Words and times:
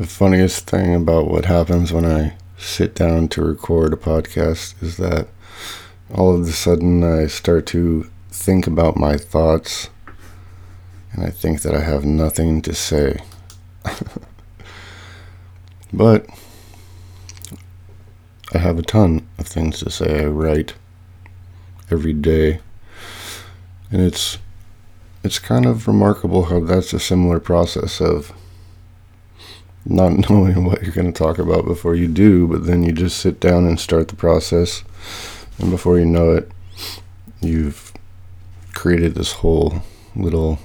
The 0.00 0.06
funniest 0.06 0.66
thing 0.66 0.94
about 0.94 1.28
what 1.28 1.44
happens 1.44 1.92
when 1.92 2.06
I 2.06 2.32
sit 2.56 2.94
down 2.94 3.28
to 3.28 3.42
record 3.42 3.92
a 3.92 3.96
podcast 3.96 4.82
is 4.82 4.96
that 4.96 5.28
all 6.10 6.34
of 6.34 6.48
a 6.48 6.52
sudden 6.52 7.04
I 7.04 7.26
start 7.26 7.66
to 7.66 8.08
think 8.30 8.66
about 8.66 8.96
my 8.96 9.18
thoughts 9.18 9.90
and 11.12 11.22
I 11.22 11.28
think 11.28 11.60
that 11.60 11.74
I 11.74 11.80
have 11.80 12.06
nothing 12.06 12.62
to 12.62 12.74
say. 12.74 13.20
but 15.92 16.24
I 18.54 18.58
have 18.58 18.78
a 18.78 18.82
ton 18.82 19.28
of 19.36 19.46
things 19.46 19.80
to 19.80 19.90
say. 19.90 20.24
I 20.24 20.28
write 20.28 20.76
every 21.90 22.14
day. 22.14 22.60
And 23.90 24.00
it's 24.00 24.38
it's 25.22 25.38
kind 25.38 25.66
of 25.66 25.86
remarkable 25.86 26.44
how 26.44 26.60
that's 26.60 26.94
a 26.94 26.98
similar 26.98 27.38
process 27.38 28.00
of 28.00 28.32
not 29.84 30.12
knowing 30.30 30.64
what 30.64 30.82
you're 30.82 30.92
going 30.92 31.12
to 31.12 31.18
talk 31.18 31.38
about 31.38 31.64
before 31.64 31.94
you 31.94 32.08
do, 32.08 32.46
but 32.46 32.66
then 32.66 32.82
you 32.82 32.92
just 32.92 33.18
sit 33.18 33.40
down 33.40 33.66
and 33.66 33.78
start 33.78 34.08
the 34.08 34.16
process. 34.16 34.84
And 35.58 35.70
before 35.70 35.98
you 35.98 36.06
know 36.06 36.32
it, 36.32 36.50
you've 37.40 37.92
created 38.74 39.14
this 39.14 39.32
whole 39.32 39.82
little 40.14 40.58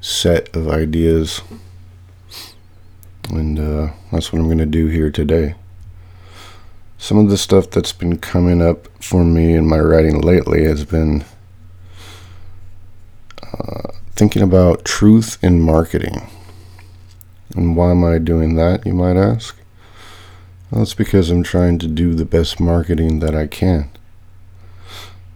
set 0.00 0.54
of 0.56 0.68
ideas. 0.68 1.40
And 3.30 3.58
uh, 3.58 3.92
that's 4.10 4.32
what 4.32 4.40
I'm 4.40 4.46
going 4.46 4.58
to 4.58 4.66
do 4.66 4.86
here 4.86 5.10
today. 5.10 5.54
Some 6.98 7.18
of 7.18 7.28
the 7.28 7.38
stuff 7.38 7.70
that's 7.70 7.92
been 7.92 8.18
coming 8.18 8.62
up 8.62 8.86
for 9.02 9.24
me 9.24 9.54
in 9.54 9.66
my 9.66 9.78
writing 9.78 10.20
lately 10.20 10.64
has 10.64 10.84
been 10.84 11.24
uh, 13.42 13.88
thinking 14.14 14.42
about 14.42 14.84
truth 14.84 15.42
in 15.42 15.60
marketing. 15.60 16.28
And 17.54 17.76
why 17.76 17.90
am 17.90 18.04
I 18.04 18.18
doing 18.18 18.56
that, 18.56 18.86
you 18.86 18.94
might 18.94 19.16
ask? 19.16 19.56
Well, 20.70 20.82
it's 20.82 20.94
because 20.94 21.30
I'm 21.30 21.42
trying 21.42 21.78
to 21.80 21.88
do 21.88 22.14
the 22.14 22.24
best 22.24 22.58
marketing 22.58 23.18
that 23.18 23.34
I 23.34 23.46
can. 23.46 23.90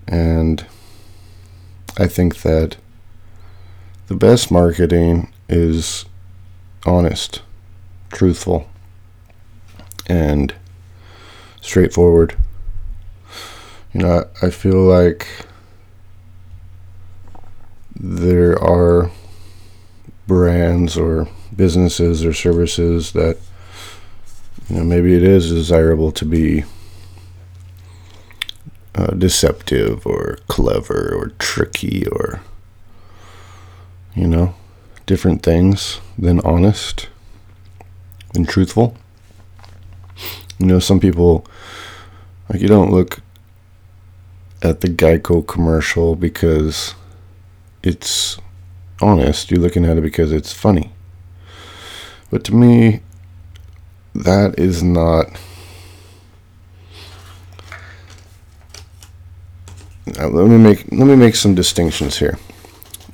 And 0.09 0.65
I 1.99 2.07
think 2.07 2.43
that 2.43 2.77
the 4.07 4.15
best 4.15 4.51
marketing 4.51 5.31
is 5.49 6.07
honest, 6.87 7.43
truthful, 8.11 8.69
and 10.07 10.55
straightforward. 11.61 12.37
You 13.93 14.01
know, 14.03 14.25
I, 14.43 14.47
I 14.47 14.51
feel 14.51 14.81
like 14.81 15.27
there 17.99 18.63
are 18.63 19.11
brands 20.27 20.97
or 20.97 21.29
businesses 21.57 22.25
or 22.25 22.33
services 22.33 23.13
that 23.13 23.39
you 24.69 24.77
know 24.77 24.85
maybe 24.85 25.15
it 25.15 25.23
is 25.23 25.51
desirable 25.51 26.13
to 26.13 26.25
be 26.25 26.65
uh, 28.95 29.13
deceptive 29.15 30.07
or 30.07 30.39
clever 30.49 31.15
or 31.15 31.29
tricky 31.39 32.07
or 32.09 32.41
you 34.15 34.27
know 34.27 34.55
different 35.07 35.43
things 35.43 36.01
than 36.19 36.41
honest 36.41 37.09
and 38.35 38.49
truthful. 38.49 38.97
You 40.59 40.67
know 40.67 40.79
some 40.79 41.01
people 41.01 41.47
like 42.49 42.61
you 42.61 42.69
don't 42.69 42.91
look 42.91 43.21
at 44.63 44.81
the 44.81 44.89
Geico 44.89 45.47
commercial 45.47 46.17
because 46.17 46.95
it's 47.83 48.39
honest. 49.01 49.51
You're 49.51 49.61
looking 49.61 49.85
at 49.85 49.99
it 49.99 50.03
because 50.03 50.33
it's 50.33 50.53
funny 50.53 50.91
but 52.31 52.45
to 52.45 52.55
me 52.55 53.01
that 54.15 54.59
is 54.59 54.83
not 54.83 55.29
Now, 60.07 60.29
let 60.29 60.49
me 60.49 60.57
make 60.57 60.91
let 60.93 61.07
me 61.07 61.17
make 61.17 61.35
some 61.35 61.55
distinctions 61.55 62.19
here. 62.19 62.39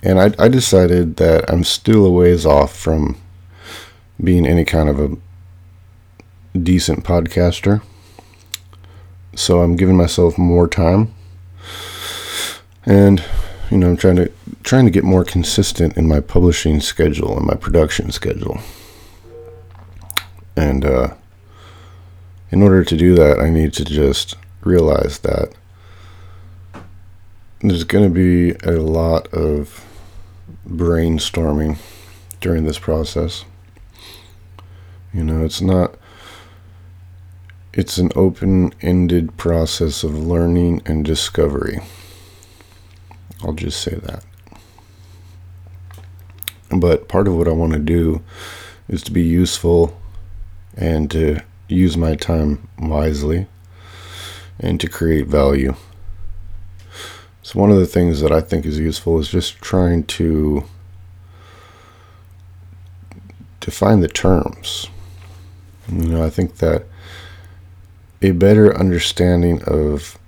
And 0.03 0.21
I, 0.21 0.33
I 0.39 0.49
decided 0.49 1.17
that 1.17 1.51
I'm 1.51 1.65
still 1.65 2.05
a 2.05 2.11
ways 2.11 2.45
off 2.45 2.77
from 2.77 3.17
being 4.23 4.47
any 4.47 4.65
kind 4.65 4.89
of 4.89 5.01
a 5.01 6.59
decent 6.59 7.05
podcaster. 7.05 7.83
So 9.35 9.63
I'm 9.63 9.77
giving 9.77 9.97
myself 9.97 10.37
more 10.37 10.69
time. 10.69 11.15
And 12.85 13.25
you 13.71 13.79
know, 13.79 13.89
I'm 13.89 13.97
trying 13.97 14.17
to 14.17 14.31
trying 14.63 14.85
to 14.85 14.91
get 14.91 15.05
more 15.05 15.25
consistent 15.25 15.97
in 15.97 16.07
my 16.07 16.21
publishing 16.21 16.81
schedule 16.81 17.39
and 17.39 17.47
my 17.47 17.55
production 17.55 18.13
schedule. 18.13 18.61
And 20.63 20.85
uh, 20.85 21.15
in 22.53 22.63
order 22.63 22.85
to 22.85 22.97
do 22.97 23.17
that, 23.17 23.41
I 23.41 23.51
need 23.51 23.73
to 23.73 23.85
just 23.85 24.37
realize 24.61 25.19
that 25.21 25.53
there's 27.61 27.83
going 27.83 28.05
to 28.05 28.15
be 28.15 28.53
a 28.65 28.81
lot 28.81 29.27
of 29.35 29.85
brainstorming 30.69 31.79
during 32.41 32.63
this 32.63 32.79
process. 32.79 33.45
You 35.13 35.25
know, 35.25 35.45
it's 35.45 35.61
not, 35.61 35.97
it's 37.73 37.99
an 37.99 38.13
open 38.15 38.73
ended 38.81 39.37
process 39.37 40.05
of 40.05 40.17
learning 40.17 40.83
and 40.87 41.05
discovery. 41.05 41.81
I'll 43.43 43.53
just 43.53 43.81
say 43.81 43.97
that. 43.97 44.25
But 46.71 47.09
part 47.09 47.27
of 47.27 47.35
what 47.35 47.49
I 47.49 47.53
want 47.53 47.73
to 47.73 47.81
do 47.81 48.23
is 48.89 49.03
to 49.03 49.11
be 49.11 49.23
useful 49.23 49.99
and 50.77 51.11
to 51.11 51.41
use 51.69 51.97
my 51.97 52.15
time 52.15 52.69
wisely 52.79 53.47
and 54.59 54.81
to 54.81 54.89
create 54.89 55.27
value. 55.27 55.75
So, 57.43 57.59
one 57.59 57.71
of 57.71 57.79
the 57.79 57.87
things 57.87 58.21
that 58.21 58.33
I 58.33 58.41
think 58.41 58.65
is 58.65 58.79
useful 58.79 59.19
is 59.19 59.29
just 59.29 59.61
trying 59.61 60.05
to 60.05 60.65
define 63.61 64.01
the 64.01 64.09
terms. 64.09 64.89
You 65.89 66.09
know, 66.09 66.25
I 66.25 66.31
think 66.31 66.59
that 66.59 66.87
a 68.21 68.31
better 68.31 68.77
understanding 68.79 69.63
of 69.65 70.19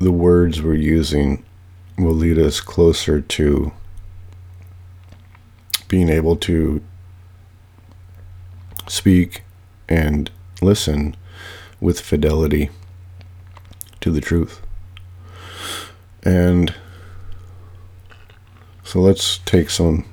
the 0.00 0.12
words 0.12 0.60
we're 0.60 0.74
using 0.74 1.44
will 1.96 2.14
lead 2.14 2.38
us 2.38 2.60
closer 2.60 3.20
to 3.20 3.72
being 5.88 6.08
able 6.08 6.36
to 6.36 6.82
speak 8.90 9.42
and 9.88 10.30
listen 10.60 11.16
with 11.80 12.00
fidelity 12.00 12.70
to 14.00 14.10
the 14.10 14.20
truth. 14.20 14.60
And 16.22 16.74
so 18.84 19.00
let's 19.00 19.38
take 19.38 19.70
some 19.70 20.04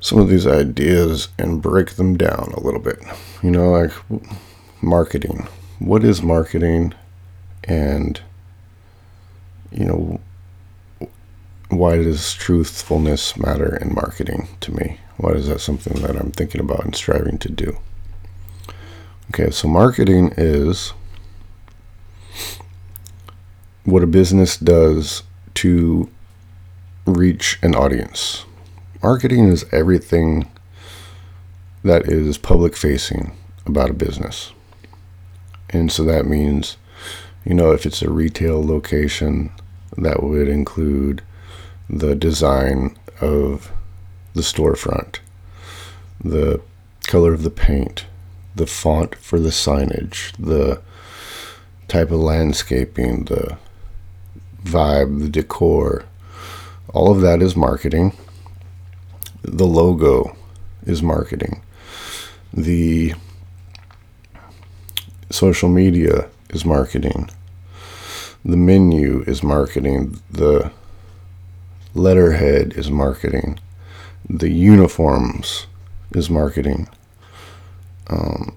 some 0.00 0.20
of 0.20 0.28
these 0.28 0.46
ideas 0.46 1.28
and 1.36 1.60
break 1.60 1.92
them 1.92 2.16
down 2.16 2.52
a 2.54 2.60
little 2.60 2.80
bit. 2.80 2.98
You 3.42 3.50
know, 3.50 3.72
like 3.72 3.92
marketing. 4.80 5.48
What 5.78 6.04
is 6.04 6.22
marketing 6.22 6.94
and 7.64 8.20
you 9.72 9.84
know 9.84 10.20
why 11.68 11.96
does 11.96 12.32
truthfulness 12.34 13.36
matter 13.36 13.76
in 13.76 13.94
marketing 13.94 14.48
to 14.60 14.72
me? 14.72 15.00
Why 15.16 15.30
is 15.32 15.48
that 15.48 15.60
something 15.60 16.02
that 16.02 16.16
I'm 16.16 16.30
thinking 16.30 16.60
about 16.60 16.84
and 16.84 16.94
striving 16.94 17.38
to 17.38 17.50
do? 17.50 17.78
Okay, 19.30 19.50
so 19.50 19.66
marketing 19.68 20.32
is 20.36 20.92
what 23.84 24.02
a 24.02 24.06
business 24.06 24.56
does 24.56 25.22
to 25.54 26.10
reach 27.06 27.58
an 27.62 27.74
audience. 27.74 28.44
Marketing 29.02 29.48
is 29.48 29.64
everything 29.72 30.50
that 31.82 32.08
is 32.08 32.36
public 32.36 32.76
facing 32.76 33.32
about 33.64 33.90
a 33.90 33.94
business. 33.94 34.52
And 35.70 35.90
so 35.90 36.04
that 36.04 36.26
means, 36.26 36.76
you 37.44 37.54
know, 37.54 37.72
if 37.72 37.86
it's 37.86 38.02
a 38.02 38.10
retail 38.10 38.64
location, 38.64 39.50
that 39.96 40.22
would 40.22 40.48
include 40.48 41.22
the 41.88 42.14
design 42.14 42.96
of 43.20 43.70
the 44.36 44.42
storefront, 44.42 45.20
the 46.22 46.60
color 47.06 47.32
of 47.32 47.42
the 47.42 47.50
paint, 47.50 48.04
the 48.54 48.66
font 48.66 49.14
for 49.14 49.40
the 49.40 49.48
signage, 49.48 50.32
the 50.38 50.80
type 51.88 52.10
of 52.10 52.20
landscaping, 52.20 53.24
the 53.24 53.56
vibe, 54.62 55.20
the 55.20 55.30
decor, 55.30 56.04
all 56.92 57.10
of 57.10 57.22
that 57.22 57.40
is 57.40 57.56
marketing. 57.56 58.14
The 59.42 59.66
logo 59.66 60.36
is 60.84 61.02
marketing. 61.02 61.62
The 62.52 63.14
social 65.30 65.70
media 65.70 66.28
is 66.50 66.64
marketing. 66.66 67.30
The 68.44 68.56
menu 68.56 69.24
is 69.26 69.42
marketing. 69.42 70.20
The 70.30 70.72
letterhead 71.94 72.74
is 72.74 72.90
marketing. 72.90 73.60
The 74.28 74.50
uniforms 74.50 75.66
is 76.12 76.28
marketing. 76.28 76.88
Um, 78.08 78.56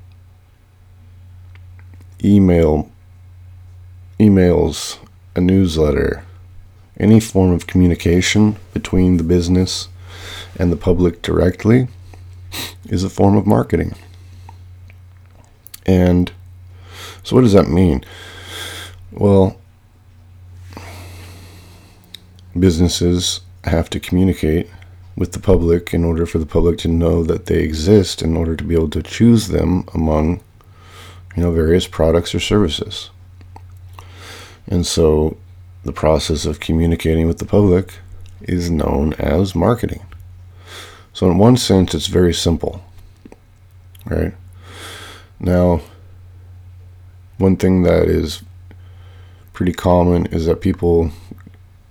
email, 2.23 2.89
emails, 4.19 4.97
a 5.35 5.41
newsletter, 5.41 6.23
any 6.99 7.19
form 7.19 7.51
of 7.51 7.67
communication 7.67 8.57
between 8.73 9.17
the 9.17 9.23
business 9.23 9.89
and 10.57 10.71
the 10.71 10.75
public 10.75 11.21
directly 11.21 11.87
is 12.85 13.03
a 13.03 13.09
form 13.09 13.37
of 13.37 13.45
marketing. 13.45 13.95
And 15.85 16.31
so, 17.23 17.35
what 17.35 17.43
does 17.43 17.53
that 17.53 17.69
mean? 17.69 18.03
Well, 19.11 19.59
businesses 22.57 23.41
have 23.63 23.89
to 23.91 23.99
communicate 23.99 24.69
with 25.19 25.33
the 25.33 25.39
public 25.39 25.93
in 25.93 26.05
order 26.05 26.25
for 26.25 26.37
the 26.39 26.45
public 26.45 26.77
to 26.77 26.87
know 26.87 27.23
that 27.25 27.47
they 27.47 27.59
exist 27.59 28.21
in 28.21 28.37
order 28.37 28.55
to 28.55 28.63
be 28.63 28.73
able 28.73 28.89
to 28.89 29.03
choose 29.03 29.49
them 29.49 29.83
among 29.93 30.39
you 31.35 31.43
know 31.43 31.51
various 31.51 31.87
products 31.87 32.33
or 32.33 32.39
services. 32.39 33.09
And 34.65 34.87
so 34.87 35.35
the 35.83 35.91
process 35.91 36.45
of 36.45 36.61
communicating 36.61 37.27
with 37.27 37.39
the 37.39 37.45
public 37.45 37.99
is 38.43 38.71
known 38.71 39.13
as 39.15 39.53
marketing. 39.53 40.05
So 41.11 41.29
in 41.29 41.37
one 41.37 41.57
sense 41.57 41.93
it's 41.93 42.07
very 42.07 42.33
simple 42.33 42.81
right? 44.05 44.33
Now 45.37 45.81
one 47.37 47.57
thing 47.57 47.83
that 47.83 48.07
is 48.07 48.41
pretty 49.51 49.73
common 49.73 50.27
is 50.27 50.45
that 50.45 50.61
people 50.61 51.11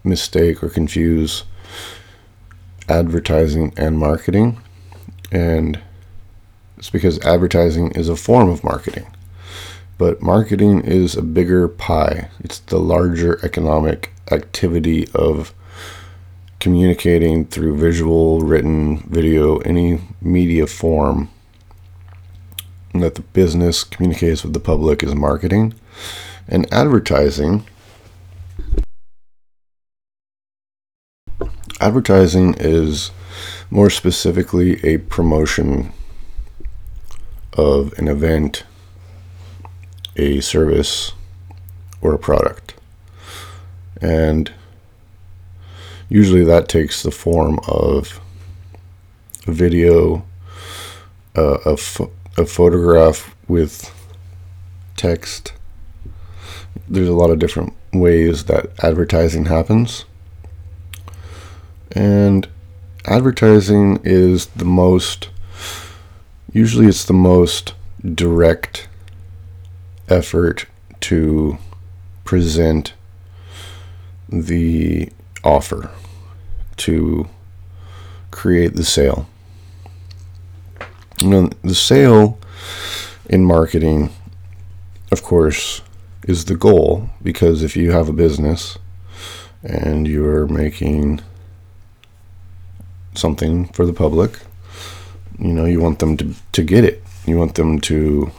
mistake 0.02 0.62
or 0.62 0.70
confuse 0.70 1.44
advertising 2.88 3.73
and 3.76 3.99
marketing. 3.99 4.61
And 5.31 5.81
it's 6.76 6.90
because 6.90 7.19
advertising 7.20 7.90
is 7.93 8.08
a 8.08 8.17
form 8.17 8.49
of 8.49 8.64
marketing. 8.64 9.06
But 9.99 10.23
marketing 10.23 10.82
is 10.82 11.17
a 11.17 11.23
bigger 11.23 11.67
pie, 11.67 12.31
it's 12.38 12.61
the 12.61 12.79
larger 12.79 13.44
economic 13.44 14.12
activity 14.31 15.08
of 15.12 15.52
communicating 16.61 17.46
through 17.46 17.76
visual, 17.76 18.40
written, 18.40 18.99
video, 19.08 19.58
any 19.58 20.00
media 20.20 20.67
form 20.67 21.31
that 22.94 23.17
the 23.17 23.23
business 23.23 23.84
communicates 23.84 24.43
with 24.44 24.52
the 24.52 24.61
public 24.61 25.02
is 25.02 25.14
marketing. 25.14 25.75
And 26.49 26.73
advertising 26.73 27.67
advertising 31.80 32.54
is 32.58 33.10
more 33.70 33.90
specifically 33.90 34.82
a 34.84 34.98
promotion 34.98 35.92
of 37.52 37.92
an 37.98 38.08
event, 38.08 38.64
a 40.16 40.40
service, 40.40 41.12
or 42.00 42.14
a 42.14 42.19
product. 42.19 42.75
And 44.00 44.52
usually 46.08 46.44
that 46.44 46.69
takes 46.69 47.02
the 47.02 47.10
form 47.10 47.58
of 47.66 48.20
a 49.46 49.52
video, 49.52 50.24
uh, 51.36 51.58
a, 51.64 51.76
fo- 51.76 52.12
a 52.36 52.46
photograph 52.46 53.34
with 53.48 53.92
text. 54.96 55.52
There's 56.88 57.08
a 57.08 57.14
lot 57.14 57.31
of 57.31 57.38
different 57.38 57.74
ways 57.92 58.44
that 58.44 58.72
advertising 58.82 59.46
happens. 59.46 60.04
And 61.98 62.46
advertising 63.06 63.98
is 64.04 64.46
the 64.46 64.64
most, 64.64 65.30
usually, 66.52 66.86
it's 66.86 67.04
the 67.04 67.12
most 67.12 67.74
direct 68.14 68.86
effort 70.08 70.66
to 71.00 71.58
present 72.24 72.92
the 74.28 75.10
offer, 75.42 75.90
to 76.76 77.28
create 78.30 78.76
the 78.76 78.84
sale. 78.84 79.26
You 81.20 81.30
know, 81.30 81.50
the 81.62 81.74
sale 81.74 82.38
in 83.28 83.44
marketing, 83.44 84.10
of 85.10 85.24
course, 85.24 85.82
is 86.28 86.44
the 86.44 86.54
goal 86.54 87.10
because 87.20 87.64
if 87.64 87.76
you 87.76 87.90
have 87.90 88.08
a 88.08 88.12
business 88.12 88.78
and 89.64 90.06
you're 90.06 90.46
making 90.46 91.22
something 93.19 93.67
for 93.69 93.85
the 93.85 93.93
public, 93.93 94.38
you 95.38 95.53
know, 95.53 95.65
you 95.65 95.81
want 95.81 95.99
them 95.99 96.17
to, 96.17 96.35
to 96.53 96.62
get 96.62 96.85
it. 96.85 97.03
You 97.26 97.38
want 97.38 97.55
them 97.55 97.81
to 97.82 98.32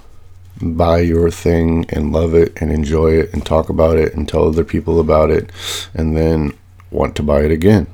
buy 0.62 1.00
your 1.00 1.32
thing 1.32 1.86
and 1.90 2.12
love 2.12 2.34
it 2.34 2.60
and 2.62 2.72
enjoy 2.72 3.12
it 3.12 3.34
and 3.34 3.46
talk 3.46 3.70
about 3.70 3.98
it 3.98 4.14
and 4.14 4.28
tell 4.28 4.48
other 4.48 4.64
people 4.64 5.00
about 5.00 5.30
it 5.30 5.52
and 5.94 6.18
then 6.18 6.54
want 6.92 7.16
to 7.16 7.24
buy 7.24 7.42
it 7.44 7.52
again. 7.52 7.88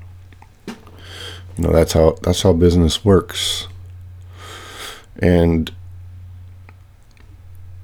You 0.68 1.64
know, 1.64 1.72
that's 1.72 1.94
how 1.94 2.18
that's 2.22 2.42
how 2.42 2.54
business 2.54 3.06
works. 3.06 3.68
And 5.20 5.72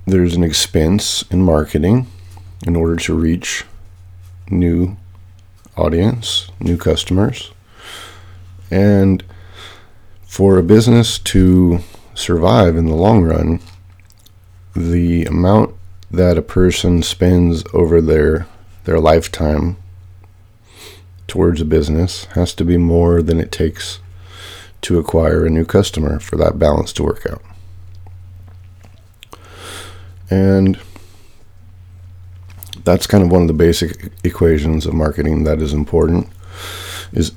there's 0.06 0.36
an 0.36 0.44
expense 0.44 1.24
in 1.30 1.44
marketing 1.44 2.08
in 2.66 2.76
order 2.76 2.98
to 2.98 3.14
reach 3.14 3.64
new 4.50 4.98
audience, 5.78 6.50
new 6.60 6.78
customers. 6.78 7.52
And 8.72 9.24
for 10.26 10.58
a 10.58 10.64
business 10.64 11.20
to 11.20 11.82
survive 12.16 12.78
in 12.78 12.86
the 12.86 12.96
long 12.96 13.24
run, 13.24 13.60
the 14.76 15.26
amount 15.26 15.76
that 16.10 16.38
a 16.38 16.42
person 16.42 17.04
spends 17.04 17.64
over 17.74 18.02
their 18.02 18.48
their 18.86 19.00
lifetime 19.00 19.78
towards 21.28 21.62
a 21.62 21.66
business 21.66 22.26
has 22.34 22.54
to 22.54 22.66
be 22.66 22.78
more 22.78 23.22
than 23.22 23.40
it 23.40 23.52
takes 23.52 24.00
to 24.82 24.98
acquire 24.98 25.46
a 25.46 25.50
new 25.50 25.64
customer 25.64 26.20
for 26.20 26.36
that 26.36 26.58
balance 26.58 26.92
to 26.92 27.04
work 27.04 27.26
out. 27.30 27.42
And 30.30 30.80
that's 32.84 33.06
kind 33.06 33.24
of 33.24 33.32
one 33.32 33.44
of 33.44 33.48
the 33.48 33.54
basic 33.54 34.12
equations 34.24 34.86
of 34.86 34.94
marketing 34.94 35.44
that 35.44 35.62
is 35.62 35.74
important 35.74 36.28
is 37.14 37.34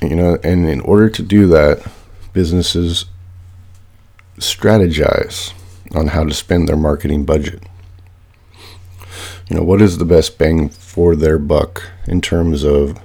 you 0.00 0.14
know, 0.14 0.38
and 0.42 0.68
in 0.68 0.80
order 0.80 1.10
to 1.10 1.22
do 1.22 1.46
that, 1.48 1.84
businesses 2.32 3.06
strategize 4.38 5.52
on 5.94 6.08
how 6.08 6.24
to 6.24 6.34
spend 6.34 6.68
their 6.68 6.76
marketing 6.76 7.24
budget. 7.24 7.62
You 9.48 9.56
know, 9.56 9.62
what 9.62 9.80
is 9.80 9.98
the 9.98 10.04
best 10.04 10.38
bang 10.38 10.68
for 10.68 11.16
their 11.16 11.38
buck 11.38 11.90
in 12.06 12.20
terms 12.20 12.64
of 12.64 13.00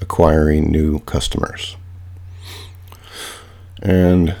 acquiring 0.00 0.70
new 0.70 1.00
customers? 1.00 1.76
And 3.82 4.36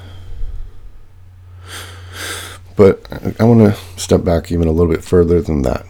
but 2.76 3.04
I 3.38 3.44
want 3.44 3.74
to 3.74 4.00
step 4.00 4.24
back 4.24 4.50
even 4.50 4.66
a 4.66 4.72
little 4.72 4.92
bit 4.92 5.04
further 5.04 5.42
than 5.42 5.62
that. 5.62 5.84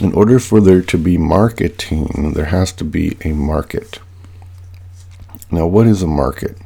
In 0.00 0.12
order 0.12 0.38
for 0.38 0.60
there 0.60 0.82
to 0.82 0.98
be 0.98 1.18
marketing, 1.18 2.32
there 2.34 2.46
has 2.46 2.72
to 2.72 2.84
be 2.84 3.16
a 3.24 3.32
market. 3.32 3.98
Now, 5.50 5.66
what 5.66 5.86
is 5.86 6.02
a 6.02 6.06
market? 6.06 6.56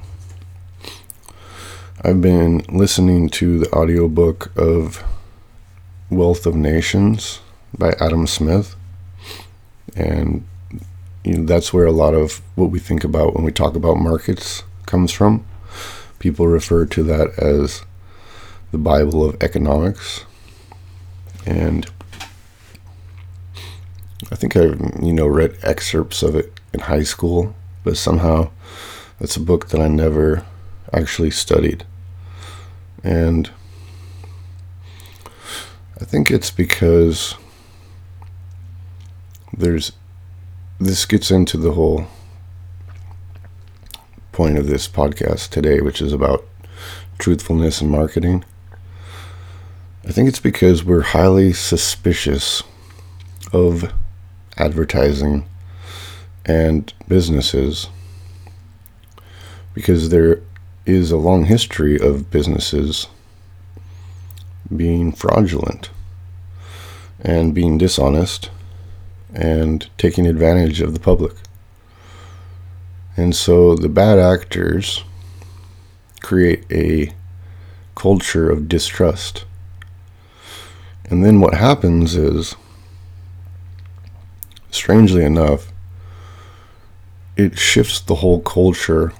I've 2.04 2.20
been 2.20 2.58
listening 2.68 3.28
to 3.30 3.60
the 3.60 3.72
audiobook 3.72 4.50
of 4.56 5.04
Wealth 6.10 6.46
of 6.46 6.54
Nations 6.54 7.40
by 7.76 7.92
Adam 8.00 8.26
Smith. 8.26 8.76
And 9.94 10.44
you 11.24 11.38
know, 11.38 11.44
that's 11.44 11.72
where 11.72 11.86
a 11.86 11.92
lot 11.92 12.14
of 12.14 12.42
what 12.54 12.70
we 12.70 12.80
think 12.80 13.04
about 13.04 13.34
when 13.34 13.44
we 13.44 13.52
talk 13.52 13.76
about 13.76 13.98
markets 13.98 14.64
comes 14.86 15.12
from. 15.12 15.46
People 16.18 16.48
refer 16.48 16.84
to 16.86 17.02
that 17.04 17.38
as 17.38 17.82
the 18.72 18.78
Bible 18.78 19.24
of 19.24 19.42
economics. 19.42 20.24
And 21.46 21.88
I 24.30 24.34
think 24.36 24.56
I, 24.56 24.64
you 25.02 25.12
know, 25.12 25.26
read 25.26 25.56
excerpts 25.62 26.22
of 26.22 26.34
it 26.34 26.60
in 26.72 26.80
high 26.80 27.02
school, 27.02 27.54
but 27.84 27.96
somehow 27.96 28.50
it's 29.20 29.36
a 29.36 29.40
book 29.40 29.68
that 29.68 29.80
I 29.80 29.88
never 29.88 30.44
actually 30.92 31.30
studied. 31.30 31.84
And 33.02 33.50
I 36.00 36.04
think 36.04 36.30
it's 36.30 36.50
because 36.50 37.34
there's 39.52 39.92
this 40.78 41.04
gets 41.04 41.30
into 41.30 41.56
the 41.56 41.72
whole 41.72 42.06
point 44.32 44.58
of 44.58 44.66
this 44.66 44.88
podcast 44.88 45.50
today, 45.50 45.80
which 45.80 46.00
is 46.00 46.12
about 46.12 46.44
truthfulness 47.18 47.80
and 47.80 47.90
marketing. 47.90 48.44
I 50.04 50.10
think 50.10 50.28
it's 50.28 50.40
because 50.40 50.82
we're 50.82 51.02
highly 51.02 51.52
suspicious 51.52 52.64
of 53.52 53.92
advertising 54.56 55.46
and 56.44 56.92
businesses 57.08 57.88
because 59.74 60.10
there 60.10 60.40
is 60.84 61.10
a 61.10 61.16
long 61.16 61.44
history 61.44 61.98
of 61.98 62.30
businesses 62.30 63.06
being 64.74 65.12
fraudulent 65.12 65.90
and 67.20 67.54
being 67.54 67.78
dishonest 67.78 68.50
and 69.34 69.88
taking 69.96 70.26
advantage 70.26 70.80
of 70.80 70.92
the 70.92 71.00
public. 71.00 71.34
And 73.16 73.34
so 73.34 73.74
the 73.74 73.88
bad 73.88 74.18
actors 74.18 75.04
create 76.20 76.64
a 76.70 77.12
culture 77.94 78.50
of 78.50 78.68
distrust. 78.68 79.44
And 81.04 81.24
then 81.24 81.40
what 81.40 81.54
happens 81.54 82.16
is, 82.16 82.56
strangely 84.82 85.24
enough, 85.24 85.70
it 87.36 87.56
shifts 87.56 88.00
the 88.00 88.16
whole 88.16 88.40
culture 88.40 89.12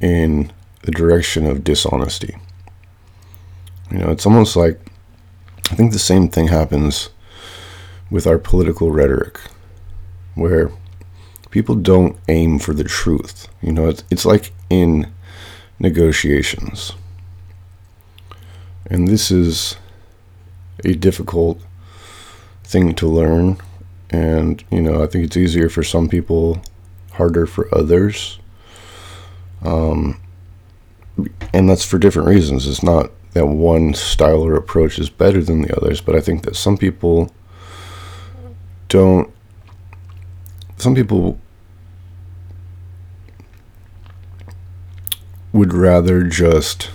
in 0.00 0.52
the 0.82 0.92
direction 0.92 1.46
of 1.46 1.64
dishonesty. 1.64 2.36
You 3.90 3.98
know, 3.98 4.10
it's 4.10 4.24
almost 4.24 4.54
like 4.54 4.78
I 5.72 5.74
think 5.74 5.92
the 5.92 5.98
same 5.98 6.28
thing 6.28 6.46
happens 6.46 7.10
with 8.08 8.24
our 8.24 8.38
political 8.38 8.92
rhetoric, 8.92 9.40
where 10.36 10.70
people 11.50 11.74
don't 11.74 12.16
aim 12.28 12.60
for 12.60 12.72
the 12.72 12.84
truth. 12.84 13.48
You 13.62 13.72
know, 13.72 13.88
it's, 13.88 14.04
it's 14.12 14.24
like 14.24 14.52
in 14.70 15.10
negotiations. 15.80 16.92
And 18.86 19.08
this 19.08 19.32
is 19.32 19.76
a 20.84 20.94
difficult 20.94 21.60
thing 22.62 22.94
to 22.94 23.08
learn. 23.08 23.58
And, 24.12 24.62
you 24.70 24.82
know, 24.82 25.02
I 25.02 25.06
think 25.06 25.24
it's 25.24 25.36
easier 25.36 25.70
for 25.70 25.82
some 25.82 26.08
people, 26.08 26.62
harder 27.12 27.46
for 27.46 27.74
others. 27.74 28.38
Um, 29.62 30.20
and 31.52 31.68
that's 31.68 31.84
for 31.84 31.98
different 31.98 32.28
reasons. 32.28 32.66
It's 32.66 32.82
not 32.82 33.10
that 33.32 33.46
one 33.46 33.94
style 33.94 34.42
or 34.42 34.54
approach 34.54 34.98
is 34.98 35.08
better 35.08 35.42
than 35.42 35.62
the 35.62 35.76
others, 35.76 36.02
but 36.02 36.14
I 36.14 36.20
think 36.20 36.42
that 36.42 36.56
some 36.56 36.76
people 36.76 37.32
don't. 38.88 39.32
Some 40.76 40.94
people 40.94 41.38
would 45.52 45.72
rather 45.72 46.24
just 46.24 46.90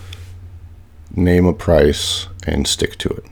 name 1.15 1.45
a 1.45 1.53
price 1.53 2.27
and 2.45 2.67
stick 2.67 2.97
to 2.97 3.09
it. 3.09 3.25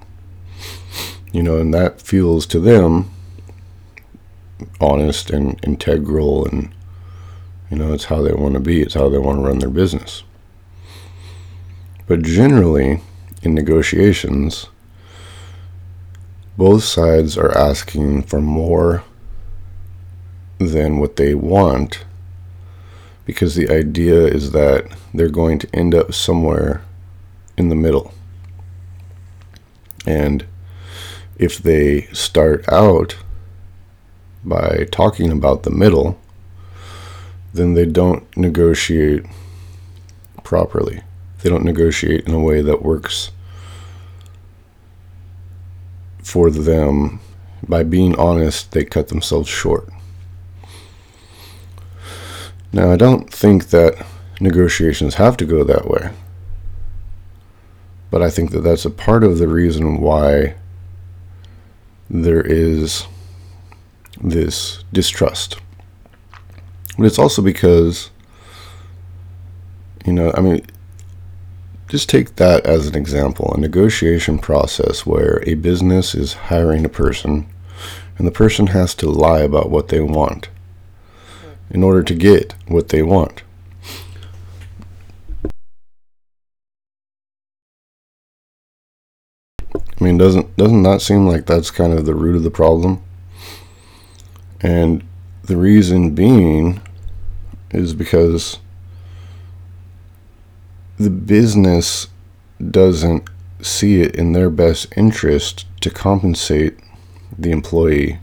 You 1.31 1.43
know, 1.43 1.57
and 1.57 1.73
that 1.73 2.01
feels 2.01 2.45
to 2.47 2.59
them 2.59 3.11
honest 4.79 5.29
and 5.29 5.59
integral 5.63 6.45
and 6.47 6.73
you 7.69 7.77
know, 7.77 7.93
it's 7.93 8.05
how 8.05 8.21
they 8.21 8.33
want 8.33 8.53
to 8.53 8.59
be, 8.59 8.81
it's 8.81 8.93
how 8.93 9.09
they 9.09 9.17
want 9.17 9.39
to 9.39 9.45
run 9.45 9.59
their 9.59 9.69
business. 9.69 10.23
But 12.07 12.21
generally, 12.21 13.01
in 13.41 13.55
negotiations, 13.55 14.67
both 16.57 16.83
sides 16.83 17.37
are 17.37 17.57
asking 17.57 18.23
for 18.23 18.39
more 18.39 19.03
than 20.59 20.99
what 20.99 21.15
they 21.15 21.33
want 21.33 22.05
because 23.25 23.55
the 23.55 23.69
idea 23.69 24.25
is 24.25 24.51
that 24.51 24.85
they're 25.13 25.27
going 25.27 25.57
to 25.59 25.75
end 25.75 25.95
up 25.95 26.13
somewhere 26.13 26.83
in 27.57 27.69
the 27.69 27.75
middle. 27.75 28.13
And 30.05 30.45
if 31.37 31.57
they 31.57 32.03
start 32.13 32.63
out 32.71 33.17
by 34.45 34.87
talking 34.91 35.31
about 35.31 35.63
the 35.63 35.71
middle, 35.71 36.19
then 37.53 37.73
they 37.73 37.85
don't 37.85 38.25
negotiate 38.37 39.25
properly. 40.43 41.01
They 41.41 41.49
don't 41.49 41.65
negotiate 41.65 42.27
in 42.27 42.33
a 42.33 42.39
way 42.39 42.61
that 42.61 42.83
works 42.83 43.31
for 46.23 46.49
them. 46.49 47.19
By 47.67 47.83
being 47.83 48.15
honest, 48.17 48.71
they 48.71 48.85
cut 48.85 49.07
themselves 49.07 49.49
short. 49.49 49.89
Now, 52.71 52.91
I 52.91 52.95
don't 52.95 53.31
think 53.31 53.67
that 53.69 54.05
negotiations 54.39 55.15
have 55.15 55.37
to 55.37 55.45
go 55.45 55.63
that 55.63 55.87
way. 55.87 56.11
But 58.11 58.21
I 58.21 58.29
think 58.29 58.51
that 58.51 58.61
that's 58.61 58.85
a 58.85 58.91
part 58.91 59.23
of 59.23 59.39
the 59.39 59.47
reason 59.47 59.99
why 59.99 60.55
there 62.09 62.41
is 62.41 63.07
this 64.21 64.83
distrust. 64.93 65.57
But 66.97 67.05
it's 67.05 67.19
also 67.19 67.41
because, 67.41 68.09
you 70.05 70.13
know, 70.13 70.31
I 70.35 70.41
mean, 70.41 70.65
just 71.87 72.09
take 72.09 72.37
that 72.37 72.65
as 72.65 72.87
an 72.87 72.95
example 72.95 73.53
a 73.53 73.59
negotiation 73.59 74.39
process 74.39 75.05
where 75.05 75.43
a 75.47 75.53
business 75.53 76.15
is 76.15 76.33
hiring 76.33 76.83
a 76.85 76.89
person 76.89 77.47
and 78.17 78.25
the 78.25 78.31
person 78.31 78.67
has 78.67 78.95
to 78.95 79.09
lie 79.09 79.41
about 79.41 79.69
what 79.69 79.89
they 79.89 79.99
want 79.99 80.49
in 81.69 81.83
order 81.83 82.01
to 82.03 82.15
get 82.15 82.55
what 82.67 82.89
they 82.89 83.01
want. 83.01 83.43
I 89.73 90.03
mean, 90.03 90.17
doesn't 90.17 90.55
doesn't 90.57 90.83
that 90.83 91.01
seem 91.01 91.27
like 91.27 91.45
that's 91.45 91.71
kind 91.71 91.93
of 91.93 92.05
the 92.05 92.15
root 92.15 92.35
of 92.35 92.43
the 92.43 92.51
problem? 92.51 93.01
And 94.61 95.03
the 95.43 95.57
reason 95.57 96.15
being 96.15 96.81
is 97.71 97.93
because 97.93 98.59
the 100.97 101.09
business 101.09 102.07
doesn't 102.71 103.29
see 103.61 104.01
it 104.01 104.15
in 104.15 104.33
their 104.33 104.49
best 104.49 104.87
interest 104.95 105.65
to 105.81 105.89
compensate 105.89 106.79
the 107.37 107.51
employee 107.51 108.19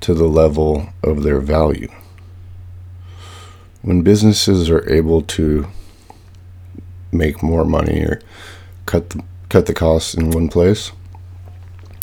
to 0.00 0.14
the 0.14 0.28
level 0.28 0.88
of 1.02 1.22
their 1.22 1.40
value 1.40 1.88
when 3.86 4.02
businesses 4.02 4.68
are 4.68 4.84
able 4.92 5.22
to 5.22 5.64
make 7.12 7.40
more 7.40 7.64
money 7.64 8.02
or 8.02 8.20
cut 8.84 9.10
the, 9.10 9.22
cut 9.48 9.66
the 9.66 9.72
costs 9.72 10.12
in 10.12 10.32
one 10.32 10.48
place, 10.48 10.90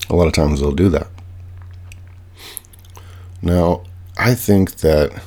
a 0.09 0.15
lot 0.15 0.25
of 0.25 0.31
times 0.31 0.61
they'll 0.61 0.71
do 0.71 0.87
that. 0.87 1.07
Now, 3.43 3.83
I 4.17 4.35
think 4.35 4.75
that 4.77 5.21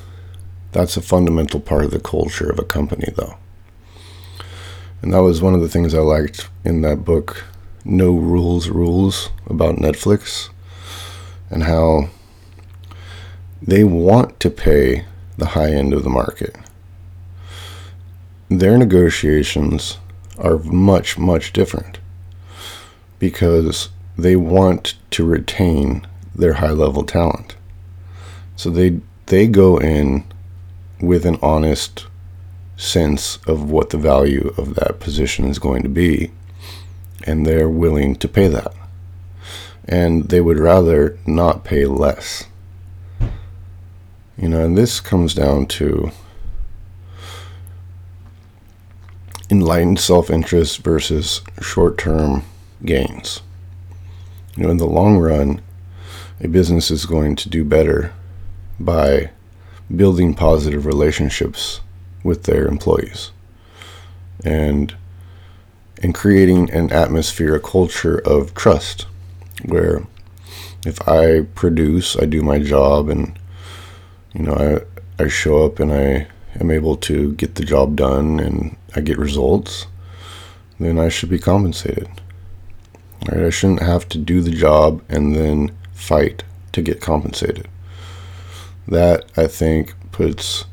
that's 0.73 0.97
a 0.97 1.03
fundamental 1.03 1.61
part 1.61 1.85
of 1.85 1.91
the 1.91 2.01
culture 2.01 2.49
of 2.49 2.59
a 2.59 2.65
company, 2.65 3.13
though. 3.15 3.37
And 5.03 5.13
that 5.13 5.23
was 5.23 5.43
one 5.43 5.53
of 5.53 5.61
the 5.61 5.69
things 5.69 5.95
I 5.95 5.99
liked 5.99 6.49
in 6.65 6.81
that 6.81 7.05
book, 7.05 7.45
No 7.85 8.13
Rules 8.13 8.71
Rules, 8.71 9.29
about 9.51 9.77
Netflix, 9.77 10.49
and 11.51 11.65
how 11.65 12.09
they 13.61 13.85
want 13.85 14.41
to 14.41 14.49
pay 14.49 15.05
the 15.37 15.49
high 15.49 15.73
end 15.73 15.93
of 15.93 16.03
the 16.03 16.09
market. 16.09 16.57
Their 18.49 18.79
negotiations 18.79 19.99
are 20.39 20.57
much, 20.57 21.19
much 21.19 21.53
different 21.53 21.99
because 23.19 23.91
they 24.17 24.37
want 24.37 24.95
to 25.11 25.27
retain 25.27 26.07
their 26.35 26.55
high 26.55 26.71
level 26.71 27.05
talent. 27.05 27.56
So 28.57 28.71
they 28.71 29.01
they 29.27 29.47
go 29.47 29.79
in 29.79 30.25
with 31.01 31.27
an 31.27 31.39
honest 31.43 32.07
sense 32.77 33.39
of 33.47 33.71
what 33.71 33.91
the 33.91 33.99
value 33.99 34.55
of 34.57 34.75
that 34.75 35.01
position 35.01 35.47
is 35.47 35.59
going 35.59 35.83
to 35.83 35.89
be 35.89 36.31
and 37.25 37.45
they're 37.45 37.69
willing 37.69 38.15
to 38.17 38.29
pay 38.29 38.49
that. 38.49 38.73
And 39.87 40.29
they 40.29 40.41
would 40.41 40.59
rather 40.59 41.19
not 41.27 41.65
pay 41.65 41.87
less. 41.87 42.45
You 44.37 44.49
know, 44.49 44.65
and 44.65 44.77
this 44.77 45.01
comes 45.01 45.35
down 45.35 45.67
to 45.67 46.11
enlightened 49.49 50.01
self 50.01 50.29
interest 50.29 50.79
versus 50.79 51.41
short 51.61 51.99
term 51.99 52.43
gains. 52.85 53.43
You 54.57 54.65
know, 54.65 54.71
in 54.71 54.77
the 54.77 54.87
long 54.87 55.19
run, 55.19 55.61
a 56.41 56.49
business 56.49 56.91
is 56.91 57.07
going 57.07 57.37
to 57.37 57.49
do 57.49 57.65
better 57.65 58.13
by 58.79 59.31
building 59.95 60.35
positive 60.35 60.85
relationships 60.85 61.81
with 62.23 62.45
their 62.45 62.67
employees 62.67 63.31
and 64.45 64.97
and 66.03 66.15
creating 66.15 66.71
an 66.71 66.93
atmosphere, 66.93 67.55
a 67.55 67.61
culture 67.61 68.19
of 68.19 68.55
trust 68.55 69.07
where 69.65 70.03
if 70.85 71.09
I 71.09 71.47
produce, 71.55 72.17
I 72.17 72.27
do 72.27 72.43
my 72.43 72.59
job 72.59 73.09
and 73.09 73.39
you 74.35 74.43
know, 74.43 74.55
I 74.55 75.23
I 75.23 75.29
show 75.29 75.65
up 75.65 75.81
and 75.81 75.93
I 75.93 76.27
am 76.61 76.71
able 76.71 76.97
to 76.97 77.33
get 77.35 77.55
the 77.55 77.65
job 77.65 77.97
done 77.97 78.39
and 78.39 78.77
I 78.95 79.01
get 79.01 79.19
results, 79.19 79.87
then 80.79 80.99
I 80.99 81.09
should 81.09 81.31
be 81.31 81.39
compensated. 81.39 82.09
Right? 83.29 83.45
I 83.45 83.51
shouldn't 83.51 83.83
have 83.83 84.09
to 84.11 84.19
do 84.19 84.43
the 84.43 84.51
job 84.51 85.03
and 85.09 85.35
then 85.35 85.75
fight 85.93 86.45
to 86.73 86.83
get 86.83 87.01
compensated. 87.01 87.69
That 88.89 89.25
I 89.37 89.47
think 89.47 89.95
puts 90.13 90.65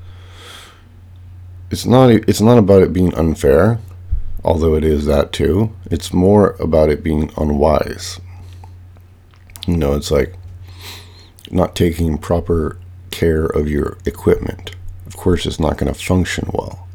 it's 1.74 1.86
not 1.86 2.12
it's 2.12 2.41
not 2.41 2.60
about 2.60 2.84
it 2.84 2.93
being 2.93 3.13
unfair, 3.15 3.79
although 4.43 4.75
it 4.75 4.84
is 4.84 5.05
that 5.05 5.32
too. 5.32 5.75
It's 5.89 6.13
more 6.13 6.55
about 6.60 6.89
it 6.89 7.03
being 7.03 7.32
unwise. 7.36 8.20
You 9.65 9.77
know, 9.77 9.93
it's 9.93 10.12
like 10.12 10.36
not 11.50 11.75
taking 11.75 12.17
proper 12.17 12.77
care 13.10 13.46
of 13.46 13.67
your 13.67 13.98
equipment. 14.05 14.75
Of 15.08 15.17
course, 15.17 15.46
it's 15.46 15.60
not 15.60 15.77
going 15.77 15.91
to 15.91 16.00
function 16.00 16.50
well. 16.53 16.88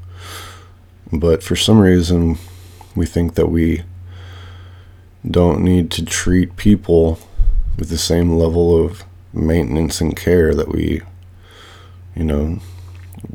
But 1.12 1.42
for 1.42 1.56
some 1.56 1.80
reason, 1.80 2.38
we 2.94 3.06
think 3.06 3.34
that 3.34 3.46
we 3.46 3.82
don't 5.28 5.62
need 5.62 5.90
to 5.92 6.04
treat 6.04 6.56
people 6.56 7.18
with 7.78 7.88
the 7.88 7.98
same 7.98 8.37
level 8.37 8.84
of 8.84 9.04
maintenance 9.32 10.00
and 10.00 10.16
care 10.16 10.54
that 10.54 10.68
we, 10.68 11.02
you 12.14 12.25
know, 12.25 12.58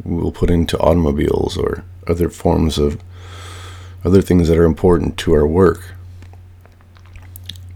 will 0.04 0.32
put 0.32 0.50
into 0.50 0.80
automobiles 0.80 1.58
or 1.58 1.84
other 2.08 2.30
forms 2.30 2.78
of 2.78 3.02
other 4.04 4.22
things 4.22 4.48
that 4.48 4.58
are 4.58 4.66
important 4.66 5.18
to 5.18 5.34
our 5.34 5.48
work. 5.48 5.94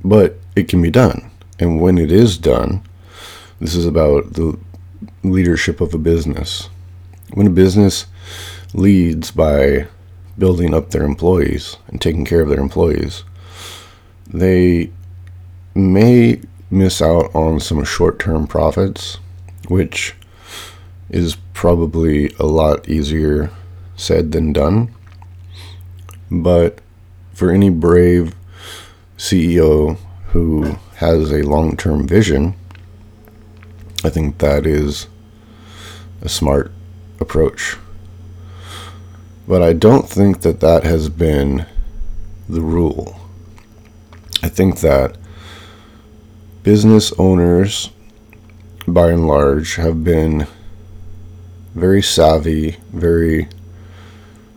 But 0.04 0.38
it 0.56 0.68
can 0.68 0.82
be 0.82 0.92
done. 0.92 1.32
And 1.60 1.82
when 1.82 1.98
it 1.98 2.12
is 2.12 2.38
done, 2.38 2.84
this 3.60 3.76
is 3.76 3.86
about 3.86 4.34
the 4.34 4.58
leadership 5.24 5.82
of 5.82 5.94
a 5.94 5.98
business. 5.98 6.70
When 7.34 7.48
a 7.48 7.52
business 7.52 8.06
leads 8.74 9.32
by 9.32 9.88
building 10.38 10.74
up 10.74 10.92
their 10.92 11.04
employees 11.04 11.78
and 11.88 12.00
taking 12.00 12.26
care 12.26 12.42
of 12.42 12.50
their 12.50 12.60
employees, 12.60 13.24
they 14.28 14.92
may 15.74 16.42
miss 16.70 17.02
out 17.02 17.34
on 17.34 17.60
some 17.60 17.84
short 17.84 18.20
term 18.20 18.48
profits, 18.48 19.20
which 19.68 20.16
is 21.10 21.38
probably 21.54 22.34
a 22.40 22.46
lot 22.46 22.88
easier 22.90 23.50
said 23.96 24.32
than 24.32 24.54
done. 24.54 24.94
But 26.30 26.80
for 27.34 27.52
any 27.52 27.70
brave 27.70 28.36
CEO 29.18 29.98
who 30.28 30.78
has 30.98 31.32
a 31.32 31.44
long 31.44 31.78
term 31.78 32.08
vision, 32.08 32.56
I 34.04 34.10
think 34.10 34.38
that 34.40 34.66
is 34.66 35.08
a 36.22 36.30
smart 36.30 36.72
approach. 37.20 37.78
But 39.48 39.62
I 39.62 39.74
don't 39.74 40.10
think 40.10 40.42
that 40.42 40.60
that 40.60 40.84
has 40.84 41.10
been 41.10 41.66
the 42.50 42.62
rule. 42.62 43.20
I 44.44 44.50
think 44.50 44.82
that 44.82 45.18
business 46.68 47.14
owners, 47.18 47.92
by 48.86 49.10
and 49.10 49.26
large, 49.26 49.76
have 49.76 50.04
been 50.04 50.46
very 51.74 52.02
savvy, 52.02 52.76
very 52.92 53.48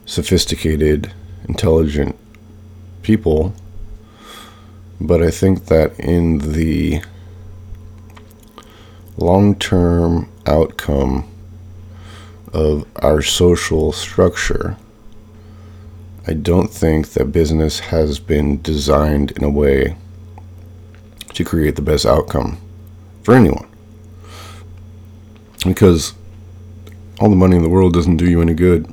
sophisticated, 0.06 1.12
intelligent 1.48 2.18
people. 3.02 3.54
But 5.00 5.22
I 5.22 5.30
think 5.30 5.66
that 5.66 6.00
in 6.00 6.38
the 6.52 7.00
long 9.16 9.54
term 9.54 10.28
outcome 10.46 11.30
of 12.52 12.88
our 12.96 13.22
social 13.22 13.92
structure, 13.92 14.76
I 16.26 16.32
don't 16.32 16.72
think 16.72 17.10
that 17.10 17.26
business 17.26 17.78
has 17.78 18.18
been 18.18 18.60
designed 18.62 19.30
in 19.30 19.44
a 19.44 19.48
way 19.48 19.94
to 21.34 21.44
create 21.44 21.76
the 21.76 21.82
best 21.82 22.06
outcome 22.06 22.58
for 23.22 23.34
anyone. 23.34 23.68
Because 25.64 26.14
all 27.20 27.28
the 27.28 27.36
money 27.36 27.56
in 27.56 27.62
the 27.62 27.68
world 27.68 27.92
doesn't 27.92 28.16
do 28.16 28.28
you 28.28 28.40
any 28.40 28.54
good 28.54 28.92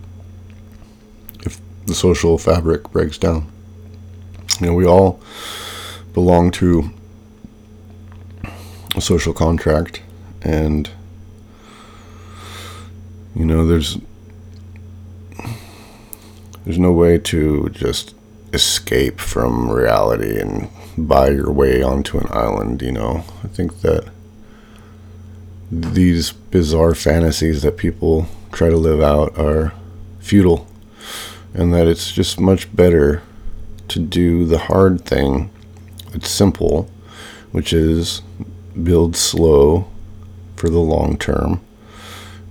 if 1.46 1.60
the 1.86 1.96
social 1.96 2.38
fabric 2.38 2.92
breaks 2.92 3.18
down. 3.18 3.50
You 4.60 4.68
know, 4.68 4.74
we 4.74 4.86
all 4.86 5.22
belong 6.14 6.52
to 6.52 6.90
a 8.96 9.02
social 9.02 9.34
contract 9.34 10.02
and 10.42 10.90
you 13.36 13.46
know 13.46 13.68
there's 13.68 14.00
there's 16.66 16.80
no 16.80 16.92
way 16.92 17.20
to 17.20 17.70
just 17.70 18.16
escape 18.54 19.20
from 19.20 19.70
reality 19.70 20.40
and 20.40 20.70
buy 20.98 21.30
your 21.30 21.52
way 21.52 21.82
onto 21.82 22.18
an 22.18 22.28
island 22.32 22.82
you 22.82 22.92
know 22.92 23.24
i 23.44 23.48
think 23.48 23.82
that 23.82 24.10
these 25.72 26.32
bizarre 26.32 26.96
fantasies 26.96 27.62
that 27.62 27.78
people 27.78 28.28
try 28.52 28.70
to 28.70 28.78
live 28.78 29.02
out 29.02 29.38
are 29.38 29.74
futile 30.20 30.68
and 31.54 31.74
that 31.74 31.88
it's 31.88 32.12
just 32.12 32.40
much 32.40 32.74
better 32.76 33.22
to 33.88 34.00
do 34.00 34.46
the 34.46 34.58
hard 34.58 35.02
thing 35.06 35.50
it's 36.14 36.30
simple 36.30 36.90
which 37.52 37.74
is 37.74 38.22
build 38.84 39.16
slow 39.16 39.88
for 40.56 40.70
the 40.70 40.80
long 40.80 41.18
term. 41.18 41.62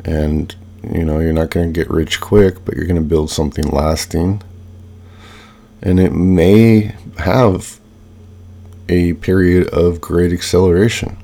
And, 0.05 0.55
you 0.83 1.05
know, 1.05 1.19
you're 1.19 1.33
not 1.33 1.51
going 1.51 1.73
to 1.73 1.79
get 1.79 1.91
rich 1.91 2.21
quick, 2.21 2.65
but 2.65 2.77
you're 2.77 2.87
going 2.87 2.97
to 2.97 3.03
build 3.03 3.31
something 3.31 3.69
lasting. 3.69 4.43
And 5.83 6.01
it 6.01 6.13
may 6.13 6.95
have 7.19 7.79
a 8.89 9.15
period 9.15 9.69
of 9.69 10.01
great 10.01 10.33
acceleration. 10.33 11.17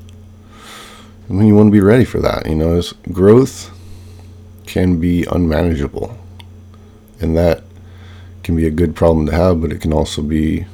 I 1.28 1.32
mean, 1.32 1.46
you 1.46 1.54
want 1.54 1.68
to 1.68 1.72
be 1.72 1.80
ready 1.80 2.04
for 2.04 2.20
that. 2.20 2.46
You 2.46 2.56
know, 2.56 2.82
growth 3.10 3.70
can 4.66 4.98
be 4.98 5.24
unmanageable. 5.30 6.16
And 7.20 7.36
that 7.36 7.62
can 8.42 8.56
be 8.56 8.66
a 8.66 8.70
good 8.70 8.96
problem 8.96 9.26
to 9.26 9.32
have, 9.32 9.60
but 9.60 9.72
it 9.72 9.80
can 9.80 9.92
also 9.92 10.22
be 10.22 10.66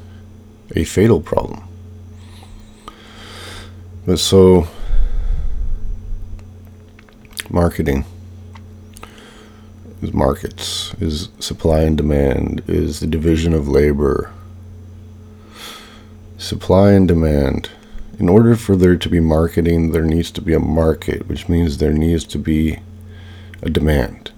a 0.75 0.85
fatal 0.85 1.21
problem. 1.21 1.63
But 4.07 4.19
so 4.19 4.67
marketing 7.51 8.05
is 10.01 10.13
markets 10.13 10.95
is 11.01 11.29
supply 11.41 11.81
and 11.81 11.97
demand 11.97 12.63
is 12.67 13.01
the 13.01 13.07
division 13.07 13.53
of 13.53 13.69
labor 13.69 14.33
supply 16.39 16.93
and 16.93 17.09
demand. 17.09 17.69
In 18.19 18.29
order 18.29 18.57
for 18.57 18.77
there 18.77 18.97
to 18.97 19.09
be 19.09 19.21
marketing 19.21 19.91
there 19.91 20.05
needs 20.05 20.31
to 20.33 20.41
be 20.41 20.55
a 20.55 20.61
market 20.61 21.29
which 21.29 21.49
means 21.49 21.79
there 21.79 21.93
needs 21.93 22.25
to 22.25 22.39
be 22.39 22.79
a 23.61 23.69
demand. 23.69 24.31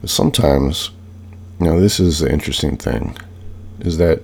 But 0.00 0.10
sometimes 0.10 0.90
now 1.58 1.78
this 1.78 1.98
is 1.98 2.20
the 2.20 2.32
interesting 2.32 2.76
thing 2.76 3.16
is 3.80 3.98
that 3.98 4.22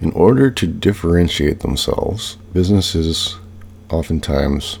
in 0.00 0.10
order 0.12 0.50
to 0.50 0.66
differentiate 0.66 1.60
themselves 1.60 2.38
businesses 2.52 3.36
oftentimes 3.90 4.78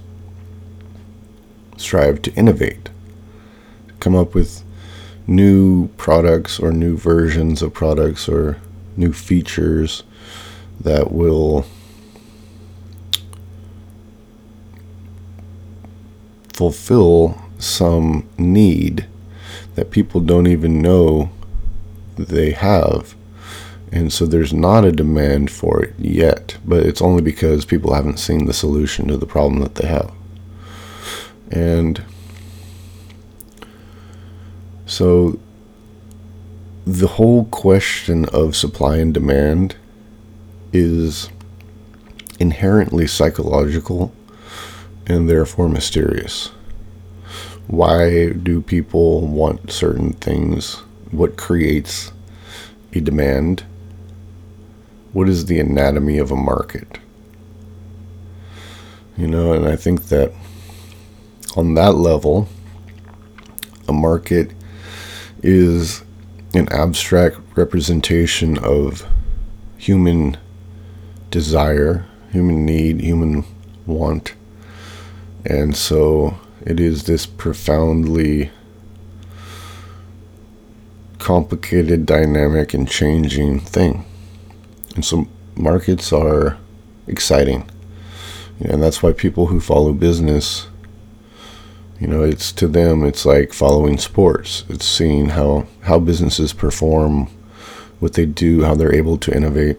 strive 1.76 2.22
to 2.22 2.34
innovate, 2.34 2.88
come 4.00 4.16
up 4.16 4.34
with 4.34 4.64
new 5.26 5.88
products 5.98 6.58
or 6.58 6.72
new 6.72 6.96
versions 6.96 7.60
of 7.60 7.74
products 7.74 8.28
or 8.28 8.58
new 8.96 9.12
features 9.12 10.02
that 10.80 11.12
will 11.12 11.64
fulfill 16.52 17.40
some 17.58 18.28
need 18.36 19.06
that 19.74 19.90
people 19.90 20.20
don't 20.20 20.46
even 20.46 20.82
know 20.82 21.30
they 22.16 22.50
have. 22.50 23.14
And 23.90 24.12
so 24.12 24.26
there's 24.26 24.52
not 24.52 24.84
a 24.84 24.92
demand 24.92 25.50
for 25.50 25.82
it 25.82 25.94
yet, 25.98 26.56
but 26.64 26.84
it's 26.86 27.02
only 27.02 27.22
because 27.22 27.64
people 27.64 27.94
haven't 27.94 28.18
seen 28.18 28.46
the 28.46 28.54
solution 28.54 29.08
to 29.08 29.16
the 29.16 29.26
problem 29.26 29.60
that 29.60 29.74
they 29.74 29.86
have. 29.86 30.12
And 31.50 32.02
so 34.86 35.38
the 36.86 37.06
whole 37.06 37.44
question 37.46 38.24
of 38.26 38.56
supply 38.56 38.96
and 38.96 39.12
demand 39.12 39.76
is 40.72 41.28
inherently 42.38 43.06
psychological 43.06 44.12
and 45.06 45.28
therefore 45.28 45.68
mysterious. 45.68 46.50
Why 47.66 48.30
do 48.30 48.60
people 48.60 49.26
want 49.26 49.70
certain 49.70 50.12
things? 50.12 50.76
What 51.10 51.36
creates 51.36 52.12
a 52.92 53.00
demand? 53.00 53.64
What 55.12 55.28
is 55.28 55.46
the 55.46 55.60
anatomy 55.60 56.18
of 56.18 56.30
a 56.30 56.36
market? 56.36 56.98
You 59.16 59.26
know, 59.28 59.52
and 59.52 59.66
I 59.66 59.76
think 59.76 60.04
that 60.04 60.32
on 61.54 61.74
that 61.74 61.94
level, 61.94 62.48
a 63.86 63.92
market 63.92 64.52
is 65.42 66.02
an 66.54 66.68
abstract 66.72 67.36
representation 67.56 68.58
of 68.58 69.06
human 69.76 70.36
desire, 71.32 72.06
human 72.30 72.64
need, 72.64 73.00
human 73.00 73.44
want. 73.84 74.34
And 75.44 75.76
so 75.76 76.38
it 76.64 76.78
is 76.78 77.04
this 77.04 77.26
profoundly 77.26 78.52
complicated, 81.18 82.06
dynamic, 82.06 82.74
and 82.74 82.88
changing 82.88 83.58
thing. 83.58 84.04
And 84.94 85.04
so 85.04 85.26
markets 85.56 86.12
are 86.12 86.58
exciting. 87.08 87.68
And 88.60 88.82
that's 88.82 89.02
why 89.02 89.12
people 89.12 89.46
who 89.46 89.58
follow 89.58 89.92
business, 89.92 90.68
you 91.98 92.06
know, 92.06 92.22
it's 92.22 92.52
to 92.52 92.68
them, 92.68 93.04
it's 93.04 93.24
like 93.24 93.52
following 93.52 93.98
sports. 93.98 94.64
It's 94.68 94.86
seeing 94.86 95.30
how, 95.30 95.66
how 95.82 95.98
businesses 95.98 96.52
perform, 96.52 97.28
what 97.98 98.14
they 98.14 98.26
do, 98.26 98.64
how 98.64 98.74
they're 98.74 98.94
able 98.94 99.16
to 99.18 99.34
innovate, 99.34 99.78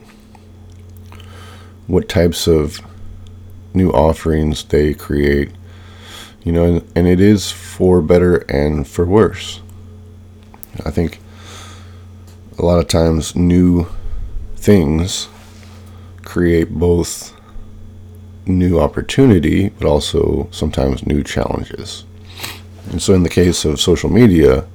what 1.87 2.07
types 2.07 2.47
of 2.47 2.81
new 3.73 3.91
offerings 3.91 4.63
they 4.65 4.93
create, 4.93 5.51
you 6.43 6.51
know, 6.51 6.65
and, 6.65 6.91
and 6.95 7.07
it 7.07 7.19
is 7.19 7.51
for 7.51 8.01
better 8.01 8.37
and 8.49 8.87
for 8.87 9.05
worse. 9.05 9.61
I 10.85 10.91
think 10.91 11.19
a 12.57 12.65
lot 12.65 12.79
of 12.79 12.87
times 12.87 13.35
new 13.35 13.87
things 14.55 15.27
create 16.23 16.69
both 16.69 17.33
new 18.45 18.79
opportunity, 18.79 19.69
but 19.69 19.87
also 19.87 20.47
sometimes 20.51 21.05
new 21.05 21.23
challenges. 21.23 22.05
And 22.91 23.01
so, 23.01 23.13
in 23.13 23.23
the 23.23 23.29
case 23.29 23.65
of 23.65 23.79
social 23.79 24.09
media, 24.09 24.67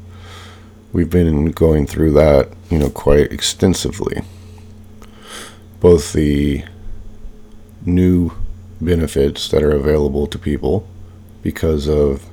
we've 0.92 1.10
been 1.10 1.50
going 1.50 1.86
through 1.86 2.12
that, 2.12 2.50
you 2.70 2.78
know, 2.78 2.90
quite 2.90 3.32
extensively. 3.32 4.22
Both 5.80 6.12
the 6.12 6.64
new 7.84 8.32
benefits 8.80 9.48
that 9.48 9.62
are 9.62 9.72
available 9.72 10.26
to 10.26 10.38
people 10.38 10.88
because 11.42 11.88
of 11.88 12.26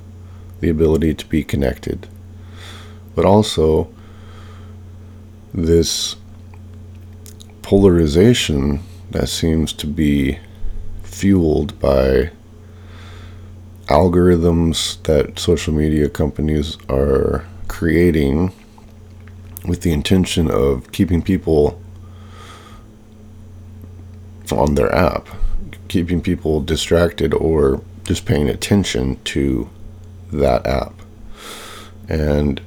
the 0.60 0.70
ability 0.70 1.14
to 1.14 1.26
be 1.28 1.44
connected, 1.44 2.08
but 3.16 3.26
also 3.26 3.90
this 5.54 6.16
polarization 7.62 8.82
that 9.12 9.30
seems 9.30 9.74
to 9.74 9.88
be 9.88 10.40
fueled 11.04 11.80
by 11.80 12.30
algorithms 13.88 15.02
that 15.04 15.40
social 15.40 15.74
media 15.74 16.10
companies 16.10 16.78
are 16.90 17.46
creating 17.68 18.52
with 19.68 19.82
the 19.82 19.92
intention 19.92 20.50
of 20.50 20.92
keeping 20.92 21.22
people 21.22 21.80
on 24.52 24.76
their 24.76 24.94
app, 24.94 25.28
keeping 25.88 26.22
people 26.22 26.62
distracted 26.62 27.34
or 27.34 27.82
just 28.04 28.26
paying 28.26 28.50
attention 28.50 29.20
to 29.24 29.70
that 30.32 30.66
app. 30.66 30.94
And 32.08 32.62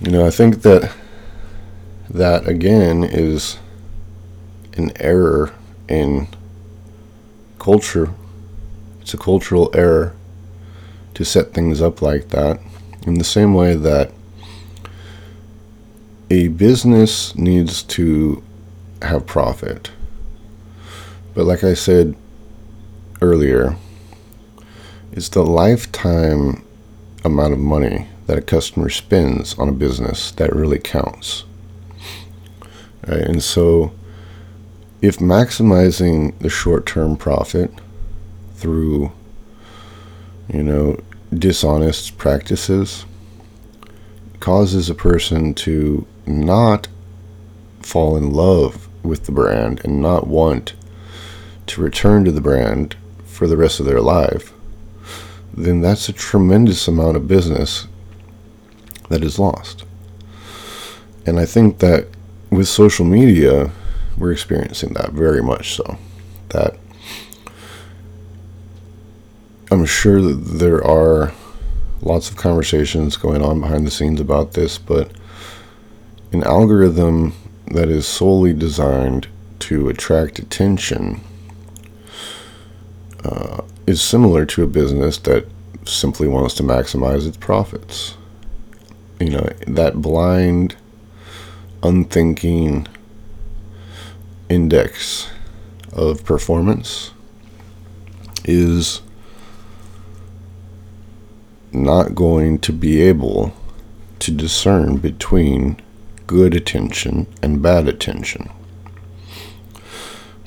you 0.00 0.10
know, 0.10 0.26
I 0.26 0.30
think 0.30 0.62
that 0.62 0.92
that 2.10 2.46
again 2.46 3.02
is 3.02 3.58
an 4.74 4.92
error 4.96 5.52
in 5.88 6.28
culture. 7.58 8.12
It's 9.00 9.14
a 9.14 9.18
cultural 9.18 9.70
error 9.74 10.14
to 11.14 11.24
set 11.24 11.54
things 11.54 11.80
up 11.80 12.02
like 12.02 12.28
that. 12.28 12.60
In 13.06 13.14
the 13.14 13.24
same 13.24 13.54
way 13.54 13.74
that 13.74 14.12
a 16.28 16.48
business 16.48 17.34
needs 17.36 17.82
to 17.84 18.42
have 19.02 19.26
profit. 19.26 19.90
But 21.34 21.44
like 21.44 21.62
I 21.62 21.74
said 21.74 22.16
earlier, 23.20 23.76
it's 25.12 25.28
the 25.28 25.44
lifetime 25.44 26.64
amount 27.24 27.52
of 27.52 27.58
money 27.58 28.08
that 28.26 28.38
a 28.38 28.42
customer 28.42 28.88
spends 28.88 29.58
on 29.58 29.68
a 29.68 29.72
business 29.72 30.30
that 30.32 30.54
really 30.54 30.78
counts. 30.78 31.44
Right? 33.06 33.20
And 33.20 33.42
so, 33.42 33.92
if 35.00 35.18
maximizing 35.18 36.38
the 36.38 36.48
short 36.48 36.86
term 36.86 37.16
profit 37.16 37.70
through, 38.56 39.12
you 40.52 40.62
know, 40.62 40.98
dishonest 41.32 42.18
practices 42.18 43.04
causes 44.40 44.88
a 44.88 44.94
person 44.94 45.54
to 45.54 46.06
not 46.26 46.88
fall 47.80 48.16
in 48.16 48.32
love 48.32 48.85
with 49.06 49.26
the 49.26 49.32
brand 49.32 49.80
and 49.84 50.00
not 50.00 50.26
want 50.26 50.74
to 51.66 51.80
return 51.80 52.24
to 52.24 52.32
the 52.32 52.40
brand 52.40 52.96
for 53.24 53.46
the 53.46 53.56
rest 53.56 53.80
of 53.80 53.86
their 53.86 54.00
life, 54.00 54.52
then 55.54 55.80
that's 55.80 56.08
a 56.08 56.12
tremendous 56.12 56.86
amount 56.86 57.16
of 57.16 57.28
business 57.28 57.86
that 59.08 59.24
is 59.24 59.38
lost. 59.38 59.84
And 61.24 61.40
I 61.40 61.44
think 61.44 61.78
that 61.78 62.08
with 62.50 62.68
social 62.68 63.04
media, 63.04 63.70
we're 64.16 64.32
experiencing 64.32 64.94
that 64.94 65.12
very 65.12 65.42
much 65.42 65.74
so. 65.74 65.98
That 66.50 66.76
I'm 69.70 69.84
sure 69.84 70.22
that 70.22 70.58
there 70.58 70.84
are 70.84 71.32
lots 72.00 72.30
of 72.30 72.36
conversations 72.36 73.16
going 73.16 73.42
on 73.42 73.60
behind 73.60 73.86
the 73.86 73.90
scenes 73.90 74.20
about 74.20 74.52
this, 74.52 74.78
but 74.78 75.10
an 76.32 76.44
algorithm 76.44 77.34
that 77.68 77.88
is 77.88 78.06
solely 78.06 78.52
designed 78.52 79.28
to 79.58 79.88
attract 79.88 80.38
attention 80.38 81.20
uh, 83.24 83.62
is 83.86 84.00
similar 84.00 84.46
to 84.46 84.62
a 84.62 84.66
business 84.66 85.18
that 85.18 85.46
simply 85.84 86.28
wants 86.28 86.54
to 86.54 86.62
maximize 86.62 87.26
its 87.26 87.36
profits. 87.36 88.16
You 89.20 89.30
know, 89.30 89.48
that 89.66 90.00
blind, 90.02 90.76
unthinking 91.82 92.86
index 94.48 95.28
of 95.92 96.24
performance 96.24 97.12
is 98.44 99.00
not 101.72 102.14
going 102.14 102.58
to 102.60 102.72
be 102.72 103.02
able 103.02 103.52
to 104.20 104.30
discern 104.30 104.96
between 104.98 105.80
good 106.26 106.54
attention 106.54 107.26
and 107.42 107.62
bad 107.62 107.88
attention. 107.88 108.50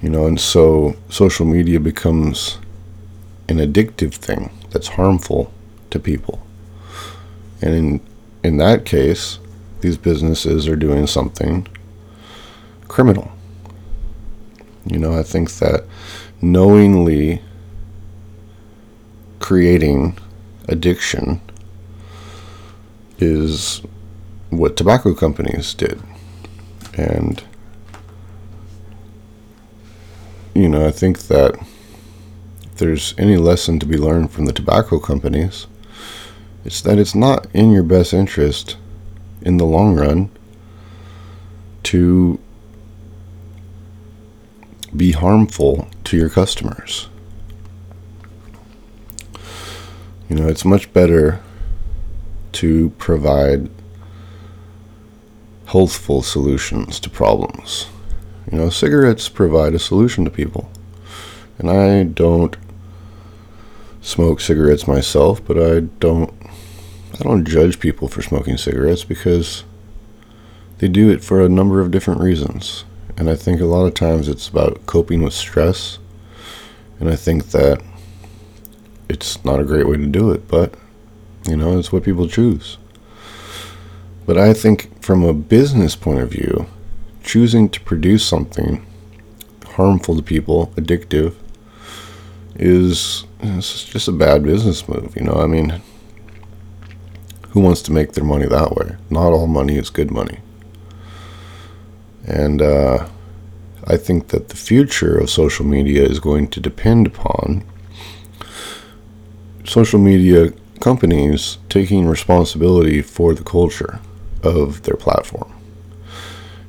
You 0.02 0.10
know, 0.10 0.26
and 0.26 0.40
so 0.40 0.96
social 1.10 1.46
media 1.46 1.80
becomes 1.80 2.58
an 3.50 3.58
addictive 3.58 4.14
thing 4.14 4.52
that's 4.70 4.88
harmful 4.90 5.52
to 5.90 6.00
people. 6.00 6.42
And 7.62 7.74
in 7.74 8.02
in 8.44 8.58
that 8.58 8.86
case, 8.86 9.40
these 9.82 9.98
businesses 9.98 10.68
are 10.68 10.76
doing 10.76 11.08
something 11.08 11.68
criminal. 12.88 13.32
You 14.86 14.98
know, 14.98 15.14
I 15.14 15.24
think 15.24 15.52
that 15.56 15.86
knowingly 16.42 17.42
creating 19.40 20.18
addiction 20.68 21.42
is 23.18 23.82
what 24.50 24.76
tobacco 24.76 25.14
companies 25.14 25.74
did. 25.74 26.02
And, 26.96 27.44
you 30.54 30.68
know, 30.68 30.86
I 30.88 30.92
think 30.92 31.20
that 31.28 31.56
if 32.64 32.76
there's 32.76 33.14
any 33.18 33.38
lesson 33.38 33.80
to 33.80 33.86
be 33.86 33.98
learned 33.98 34.32
from 34.32 34.46
the 34.46 34.54
tobacco 34.54 35.00
companies, 35.00 35.68
it's 36.66 36.82
that 36.82 37.00
it's 37.00 37.16
not 37.16 37.48
in 37.54 37.72
your 37.72 37.84
best 37.84 38.14
interest 38.14 38.78
in 39.42 39.58
the 39.58 39.66
long 39.66 39.96
run 39.96 40.30
to 41.84 42.40
be 44.96 45.12
harmful 45.12 45.88
to 46.04 46.18
your 46.18 46.30
customers. 46.30 47.08
You 50.28 50.36
know, 50.36 50.48
it's 50.48 50.66
much 50.66 50.92
better 50.94 51.40
to 52.54 52.90
provide 52.98 53.70
healthful 55.72 56.24
solutions 56.24 57.00
to 57.00 57.10
problems. 57.10 57.88
You 58.52 58.58
know, 58.58 58.70
cigarettes 58.72 59.30
provide 59.30 59.76
a 59.76 59.80
solution 59.80 60.26
to 60.26 60.32
people. 60.32 60.72
And 61.60 61.70
I 61.70 62.04
don't 62.04 62.58
smoke 64.02 64.42
cigarettes 64.42 64.88
myself, 64.88 65.46
but 65.46 65.58
I 65.58 65.82
don't 66.00 66.34
I 67.20 67.24
don't 67.24 67.46
judge 67.48 67.80
people 67.80 68.08
for 68.08 68.24
smoking 68.24 68.58
cigarettes 68.58 69.04
because 69.04 69.64
they 70.80 70.88
do 70.88 71.12
it 71.12 71.24
for 71.24 71.40
a 71.40 71.50
number 71.50 71.82
of 71.82 71.92
different 71.92 72.22
reasons. 72.22 72.86
And 73.16 73.30
I 73.30 73.36
think 73.36 73.62
a 73.62 73.66
lot 73.66 73.86
of 73.86 73.94
times 73.94 74.28
it's 74.28 74.48
about 74.48 74.86
coping 74.88 75.22
with 75.22 75.34
stress. 75.34 76.00
And 77.00 77.10
I 77.10 77.16
think 77.16 77.52
that 77.52 77.84
it's 79.08 79.44
not 79.46 79.60
a 79.60 79.66
great 79.66 79.88
way 79.88 79.98
to 79.98 80.08
do 80.08 80.32
it, 80.32 80.48
but 80.48 80.74
you 81.48 81.58
know, 81.58 81.78
it's 81.78 81.92
what 81.92 82.04
people 82.04 82.28
choose. 82.28 82.79
But 84.30 84.38
I 84.38 84.54
think 84.54 85.02
from 85.02 85.24
a 85.24 85.34
business 85.34 85.96
point 85.96 86.20
of 86.20 86.30
view, 86.30 86.68
choosing 87.24 87.68
to 87.70 87.82
produce 87.82 88.24
something 88.24 88.86
harmful 89.70 90.16
to 90.18 90.22
people, 90.22 90.68
addictive, 90.76 91.34
is 92.54 93.26
it's 93.40 93.86
just 93.86 94.08
a 94.08 94.12
bad 94.12 94.44
business 94.44 94.88
move. 94.88 95.16
You 95.16 95.24
know, 95.24 95.34
I 95.34 95.48
mean, 95.48 95.82
Who 97.54 97.62
wants 97.62 97.82
to 97.82 97.92
make 97.92 98.12
their 98.12 98.24
money 98.24 98.46
that 98.46 98.76
way? 98.76 98.98
Not 99.10 99.34
all 99.34 99.48
money 99.48 99.78
is 99.78 99.90
good 99.90 100.12
money. 100.12 100.38
And 102.28 102.62
uh, 102.62 103.08
I 103.88 103.98
think 103.98 104.28
that 104.28 104.50
the 104.50 104.58
future 104.58 105.18
of 105.18 105.32
social 105.32 105.66
media 105.66 106.04
is 106.04 106.20
going 106.20 106.50
to 106.50 106.60
depend 106.60 107.08
upon 107.08 107.64
social 109.66 109.98
media 110.00 110.54
companies 110.80 111.58
taking 111.68 112.06
responsibility 112.06 113.02
for 113.02 113.34
the 113.34 113.44
culture 113.44 114.00
of 114.44 114.84
their 114.84 114.96
platform. 114.96 115.54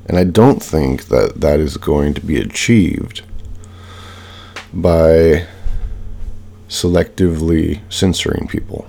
And 0.07 0.19
I 0.19 0.25
don't 0.25 0.63
think 0.63 1.05
that 1.07 1.41
that 1.41 1.61
is 1.61 1.77
going 1.77 2.15
to 2.15 2.21
be 2.21 2.37
achieved 2.37 3.23
by 4.73 5.47
selectively 6.69 7.81
censoring 7.89 8.49
people, 8.49 8.87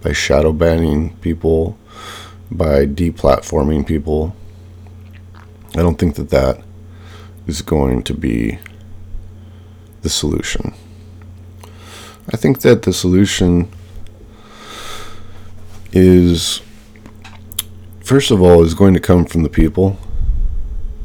by 0.00 0.12
shadow 0.12 0.52
banning 0.52 1.16
people, 1.18 1.78
by 2.50 2.86
deplatforming 2.86 3.86
people. 3.86 4.34
I 5.76 5.82
don't 5.82 5.98
think 5.98 6.16
that 6.16 6.30
that 6.30 6.62
is 7.46 7.62
going 7.62 8.02
to 8.04 8.14
be 8.14 8.58
the 10.02 10.08
solution. 10.08 10.74
I 12.32 12.36
think 12.36 12.60
that 12.60 12.82
the 12.82 12.92
solution 12.92 13.70
is, 15.92 16.62
first 18.10 18.32
of 18.32 18.42
all, 18.42 18.64
is 18.64 18.74
going 18.74 18.92
to 18.92 18.98
come 18.98 19.24
from 19.24 19.44
the 19.44 19.48
people. 19.48 19.96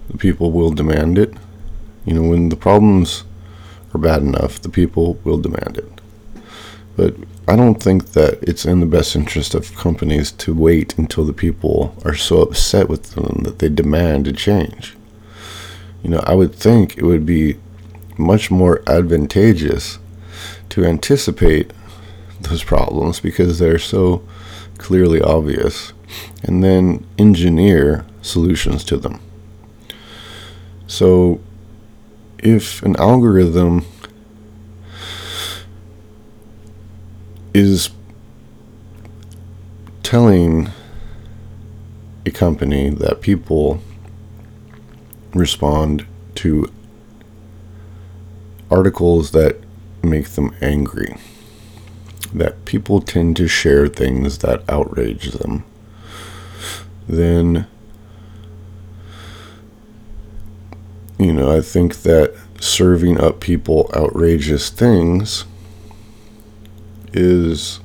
The 0.09 0.17
people 0.17 0.51
will 0.51 0.71
demand 0.71 1.19
it. 1.19 1.31
You 2.03 2.15
know, 2.15 2.27
when 2.27 2.49
the 2.49 2.55
problems 2.55 3.25
are 3.93 3.99
bad 3.99 4.23
enough, 4.23 4.59
the 4.59 4.69
people 4.69 5.19
will 5.23 5.37
demand 5.37 5.77
it. 5.77 6.01
But 6.95 7.13
I 7.47 7.55
don't 7.55 7.79
think 7.79 8.13
that 8.13 8.41
it's 8.41 8.65
in 8.65 8.79
the 8.79 8.87
best 8.87 9.15
interest 9.15 9.53
of 9.53 9.75
companies 9.75 10.31
to 10.31 10.55
wait 10.55 10.97
until 10.97 11.25
the 11.25 11.39
people 11.45 11.95
are 12.03 12.15
so 12.15 12.41
upset 12.41 12.89
with 12.89 13.11
them 13.11 13.43
that 13.43 13.59
they 13.59 13.69
demand 13.69 14.27
a 14.27 14.33
change. 14.33 14.95
You 16.01 16.09
know, 16.09 16.23
I 16.25 16.33
would 16.33 16.55
think 16.55 16.97
it 16.97 17.03
would 17.03 17.23
be 17.23 17.59
much 18.17 18.49
more 18.49 18.81
advantageous 18.87 19.99
to 20.69 20.83
anticipate 20.83 21.71
those 22.41 22.63
problems 22.63 23.19
because 23.19 23.59
they're 23.59 23.77
so 23.77 24.27
clearly 24.79 25.21
obvious 25.21 25.93
and 26.43 26.63
then 26.63 27.05
engineer 27.17 28.05
solutions 28.21 28.83
to 28.85 28.97
them. 28.97 29.19
So, 30.87 31.39
if 32.39 32.83
an 32.83 32.95
algorithm 32.97 33.85
is 37.53 37.89
telling 40.03 40.69
a 42.25 42.31
company 42.31 42.89
that 42.89 43.21
people 43.21 43.81
respond 45.33 46.05
to 46.35 46.71
articles 48.69 49.31
that 49.31 49.57
make 50.03 50.29
them 50.29 50.55
angry, 50.61 51.17
that 52.33 52.65
people 52.65 53.01
tend 53.01 53.35
to 53.37 53.47
share 53.47 53.87
things 53.87 54.39
that 54.39 54.61
outrage 54.69 55.31
them, 55.31 55.63
then, 57.07 57.67
you 61.17 61.33
know, 61.33 61.55
I 61.55 61.61
think 61.61 61.97
that 62.03 62.35
serving 62.59 63.19
up 63.19 63.39
people 63.39 63.89
outrageous 63.95 64.69
things 64.69 65.45
is 67.13 67.79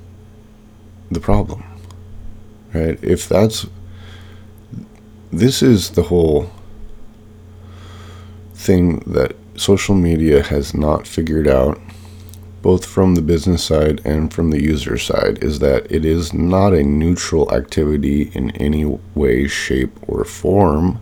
the 1.10 1.20
problem, 1.20 1.64
right? 2.72 2.98
If 3.02 3.28
that's 3.28 3.66
this 5.32 5.62
is 5.62 5.90
the 5.90 6.02
whole 6.04 6.50
thing 8.54 8.98
that 9.06 9.36
social 9.54 9.94
media 9.94 10.42
has 10.42 10.74
not 10.74 11.06
figured 11.06 11.46
out, 11.46 11.80
both 12.62 12.84
from 12.84 13.14
the 13.14 13.22
business 13.22 13.64
side 13.64 14.00
and 14.04 14.32
from 14.32 14.50
the 14.50 14.62
user 14.62 14.98
side, 14.98 15.42
is 15.42 15.58
that 15.60 15.90
it 15.90 16.04
is 16.04 16.32
not 16.32 16.74
a 16.74 16.82
neutral 16.82 17.52
activity 17.54 18.30
in 18.34 18.50
any 18.52 18.84
way, 19.14 19.46
shape, 19.46 19.96
or 20.06 20.24
form. 20.24 21.00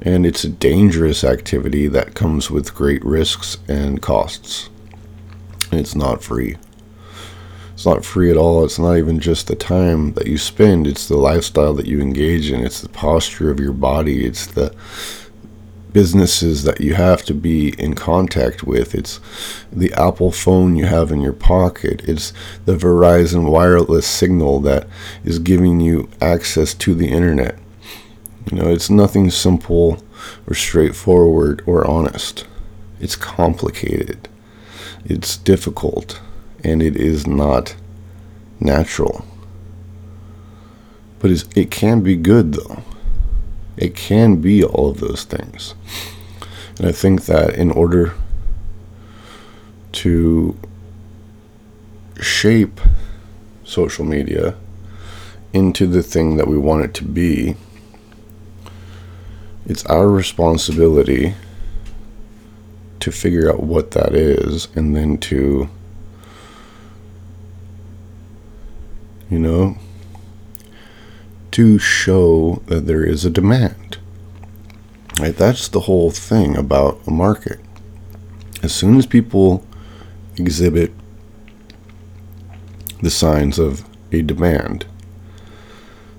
And 0.00 0.26
it's 0.26 0.44
a 0.44 0.48
dangerous 0.48 1.24
activity 1.24 1.88
that 1.88 2.14
comes 2.14 2.50
with 2.50 2.74
great 2.74 3.04
risks 3.04 3.56
and 3.68 4.02
costs. 4.02 4.68
It's 5.72 5.94
not 5.94 6.22
free. 6.22 6.56
It's 7.72 7.86
not 7.86 8.04
free 8.04 8.30
at 8.30 8.36
all. 8.36 8.64
It's 8.64 8.78
not 8.78 8.96
even 8.96 9.18
just 9.18 9.48
the 9.48 9.56
time 9.56 10.12
that 10.14 10.26
you 10.26 10.38
spend, 10.38 10.86
it's 10.86 11.08
the 11.08 11.16
lifestyle 11.16 11.74
that 11.74 11.86
you 11.86 12.00
engage 12.00 12.50
in, 12.50 12.64
it's 12.64 12.80
the 12.80 12.88
posture 12.88 13.50
of 13.50 13.58
your 13.58 13.72
body, 13.72 14.24
it's 14.24 14.46
the 14.46 14.74
businesses 15.94 16.64
that 16.64 16.80
you 16.80 16.92
have 16.92 17.22
to 17.22 17.32
be 17.32 17.68
in 17.80 17.94
contact 17.94 18.64
with. 18.64 18.94
It's 18.94 19.20
the 19.72 19.94
Apple 19.94 20.30
phone 20.30 20.76
you 20.76 20.84
have 20.84 21.10
in 21.10 21.22
your 21.22 21.32
pocket. 21.32 22.02
It's 22.06 22.34
the 22.66 22.76
Verizon 22.76 23.50
wireless 23.50 24.06
signal 24.06 24.60
that 24.60 24.86
is 25.24 25.38
giving 25.38 25.80
you 25.80 26.10
access 26.20 26.74
to 26.74 26.94
the 26.94 27.08
internet. 27.08 27.56
You 28.50 28.58
know, 28.58 28.68
it's 28.68 28.90
nothing 28.90 29.30
simple 29.30 30.02
or 30.46 30.54
straightforward 30.54 31.62
or 31.64 31.88
honest. 31.88 32.46
It's 33.00 33.16
complicated. 33.16 34.28
It's 35.04 35.36
difficult 35.36 36.20
and 36.62 36.82
it 36.82 36.96
is 36.96 37.26
not 37.26 37.76
natural. 38.58 39.24
But 41.20 41.30
it 41.56 41.70
can 41.70 42.00
be 42.00 42.16
good, 42.16 42.54
though. 42.54 42.82
It 43.76 43.94
can 43.94 44.36
be 44.36 44.62
all 44.62 44.90
of 44.90 45.00
those 45.00 45.24
things. 45.24 45.74
And 46.78 46.86
I 46.86 46.92
think 46.92 47.24
that 47.26 47.54
in 47.54 47.70
order 47.70 48.14
to 49.92 50.56
shape 52.20 52.80
social 53.64 54.04
media 54.04 54.56
into 55.52 55.86
the 55.86 56.02
thing 56.02 56.36
that 56.36 56.48
we 56.48 56.58
want 56.58 56.84
it 56.84 56.94
to 56.94 57.04
be, 57.04 57.56
it's 59.66 59.84
our 59.86 60.08
responsibility 60.08 61.34
to 63.00 63.12
figure 63.12 63.50
out 63.50 63.62
what 63.62 63.92
that 63.92 64.14
is 64.14 64.68
and 64.74 64.96
then 64.96 65.18
to 65.18 65.68
you 69.30 69.38
know, 69.38 69.76
to 71.54 71.78
show 71.78 72.60
that 72.66 72.84
there 72.88 73.04
is 73.04 73.24
a 73.24 73.30
demand. 73.30 73.98
Right? 75.20 75.36
That's 75.36 75.68
the 75.68 75.82
whole 75.82 76.10
thing 76.10 76.56
about 76.56 77.00
a 77.06 77.12
market. 77.12 77.60
As 78.64 78.74
soon 78.74 78.98
as 78.98 79.06
people 79.06 79.64
exhibit 80.36 80.92
the 83.00 83.10
signs 83.10 83.60
of 83.60 83.84
a 84.10 84.22
demand, 84.22 84.86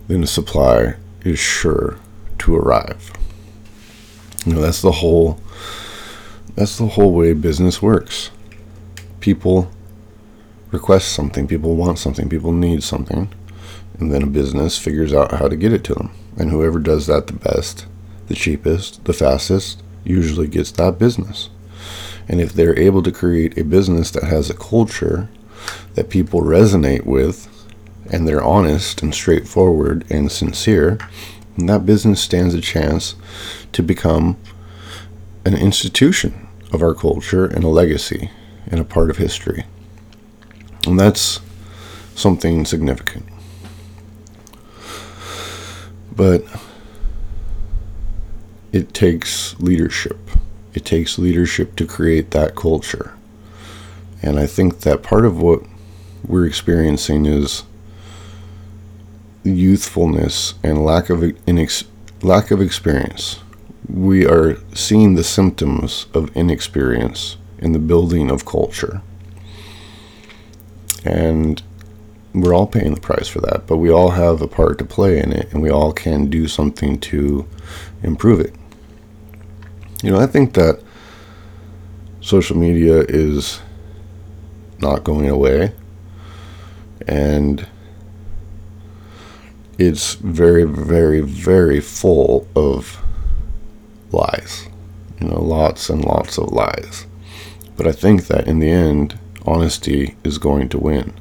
then 0.07 0.23
a 0.23 0.27
supply 0.27 0.95
is 1.25 1.37
sure 1.37 1.97
to 2.37 2.55
arrive. 2.55 3.11
You 4.45 4.53
know, 4.53 4.61
that's 4.61 4.81
the 4.81 4.93
whole 4.93 5.41
that's 6.55 6.77
the 6.77 6.87
whole 6.87 7.11
way 7.11 7.33
business 7.33 7.81
works. 7.81 8.31
People 9.19 9.69
request 10.71 11.11
something, 11.11 11.45
people 11.45 11.75
want 11.75 11.99
something, 11.99 12.29
people 12.29 12.53
need 12.53 12.83
something, 12.83 13.33
and 13.99 14.11
then 14.11 14.23
a 14.23 14.27
business 14.27 14.77
figures 14.77 15.13
out 15.13 15.33
how 15.33 15.47
to 15.47 15.55
get 15.55 15.73
it 15.73 15.83
to 15.85 15.93
them. 15.93 16.11
And 16.37 16.51
whoever 16.51 16.79
does 16.79 17.07
that 17.07 17.27
the 17.27 17.33
best, 17.33 17.85
the 18.27 18.35
cheapest, 18.35 19.05
the 19.05 19.13
fastest, 19.13 19.81
usually 20.03 20.47
gets 20.47 20.71
that 20.71 20.99
business. 20.99 21.49
And 22.27 22.41
if 22.41 22.53
they're 22.53 22.77
able 22.77 23.03
to 23.03 23.11
create 23.11 23.57
a 23.57 23.63
business 23.63 24.11
that 24.11 24.23
has 24.23 24.49
a 24.49 24.55
culture 24.55 25.29
that 25.93 26.09
people 26.09 26.41
resonate 26.41 27.05
with, 27.05 27.49
and 28.11 28.27
they're 28.27 28.43
honest 28.43 29.01
and 29.01 29.13
straightforward 29.13 30.05
and 30.09 30.31
sincere, 30.31 30.99
that 31.57 31.85
business 31.85 32.21
stands 32.21 32.53
a 32.53 32.61
chance 32.61 33.15
to 33.71 33.81
become 33.81 34.37
an 35.45 35.55
institution 35.55 36.47
of 36.71 36.81
our 36.81 36.93
culture 36.93 37.45
and 37.45 37.63
a 37.63 37.69
legacy 37.69 38.29
and 38.67 38.79
a 38.79 38.83
part 38.83 39.09
of 39.09 39.17
history. 39.17 39.63
And 40.85 40.99
that's 40.99 41.39
something 42.15 42.65
significant. 42.65 43.25
But 46.15 46.43
it 48.71 48.93
takes 48.93 49.57
leadership. 49.59 50.17
It 50.73 50.85
takes 50.85 51.17
leadership 51.17 51.75
to 51.77 51.85
create 51.85 52.31
that 52.31 52.55
culture. 52.55 53.13
And 54.21 54.39
I 54.39 54.47
think 54.47 54.81
that 54.81 55.03
part 55.03 55.25
of 55.25 55.41
what 55.41 55.61
we're 56.27 56.45
experiencing 56.45 57.25
is 57.25 57.63
youthfulness 59.43 60.55
and 60.63 60.83
lack 60.83 61.09
of 61.09 61.19
inex- 61.19 61.85
lack 62.21 62.51
of 62.51 62.59
experience. 62.59 63.39
We 63.87 64.25
are 64.25 64.57
seeing 64.73 65.13
the 65.13 65.23
symptoms 65.23 66.07
of 66.13 66.35
inexperience 66.35 67.37
in 67.59 67.71
the 67.71 67.79
building 67.79 68.31
of 68.31 68.45
culture. 68.45 69.01
And 71.05 71.61
we're 72.41 72.53
all 72.53 72.67
paying 72.67 72.93
the 72.93 73.01
price 73.01 73.27
for 73.27 73.39
that, 73.41 73.65
but 73.67 73.77
we 73.77 73.89
all 73.89 74.11
have 74.11 74.41
a 74.41 74.47
part 74.47 74.77
to 74.79 74.85
play 74.85 75.19
in 75.19 75.31
it 75.31 75.51
and 75.51 75.61
we 75.61 75.69
all 75.69 75.93
can 75.93 76.27
do 76.27 76.47
something 76.47 76.99
to 76.99 77.47
improve 78.03 78.39
it. 78.39 78.53
You 80.03 80.11
know, 80.11 80.19
I 80.19 80.27
think 80.27 80.53
that 80.53 80.81
social 82.21 82.57
media 82.57 83.01
is 83.01 83.61
not 84.79 85.03
going 85.03 85.29
away 85.29 85.73
and 87.07 87.65
it's 89.77 90.15
very, 90.15 90.63
very, 90.63 91.21
very 91.21 91.79
full 91.79 92.47
of 92.55 93.01
lies. 94.11 94.67
You 95.19 95.27
know, 95.27 95.41
lots 95.41 95.89
and 95.89 96.03
lots 96.03 96.37
of 96.37 96.51
lies. 96.51 97.05
But 97.77 97.87
I 97.87 97.91
think 97.91 98.27
that 98.27 98.47
in 98.47 98.59
the 98.59 98.69
end, 98.69 99.19
honesty 99.45 100.15
is 100.23 100.37
going 100.37 100.69
to 100.69 100.77
win. 100.77 101.13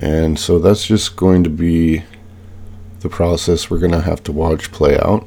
And 0.00 0.38
so 0.38 0.58
that's 0.58 0.86
just 0.86 1.16
going 1.16 1.44
to 1.44 1.50
be 1.50 2.02
the 3.00 3.10
process 3.10 3.68
we're 3.68 3.78
going 3.78 3.92
to 3.92 4.00
have 4.00 4.22
to 4.24 4.32
watch 4.32 4.72
play 4.72 4.98
out. 4.98 5.26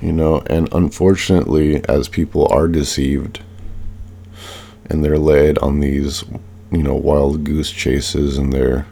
You 0.00 0.12
know, 0.12 0.42
and 0.46 0.72
unfortunately, 0.72 1.84
as 1.88 2.08
people 2.08 2.46
are 2.48 2.68
deceived 2.68 3.42
and 4.86 5.04
they're 5.04 5.18
led 5.18 5.58
on 5.58 5.80
these, 5.80 6.24
you 6.70 6.84
know, 6.84 6.94
wild 6.94 7.42
goose 7.42 7.72
chases 7.72 8.38
and 8.38 8.52
they're 8.52 8.86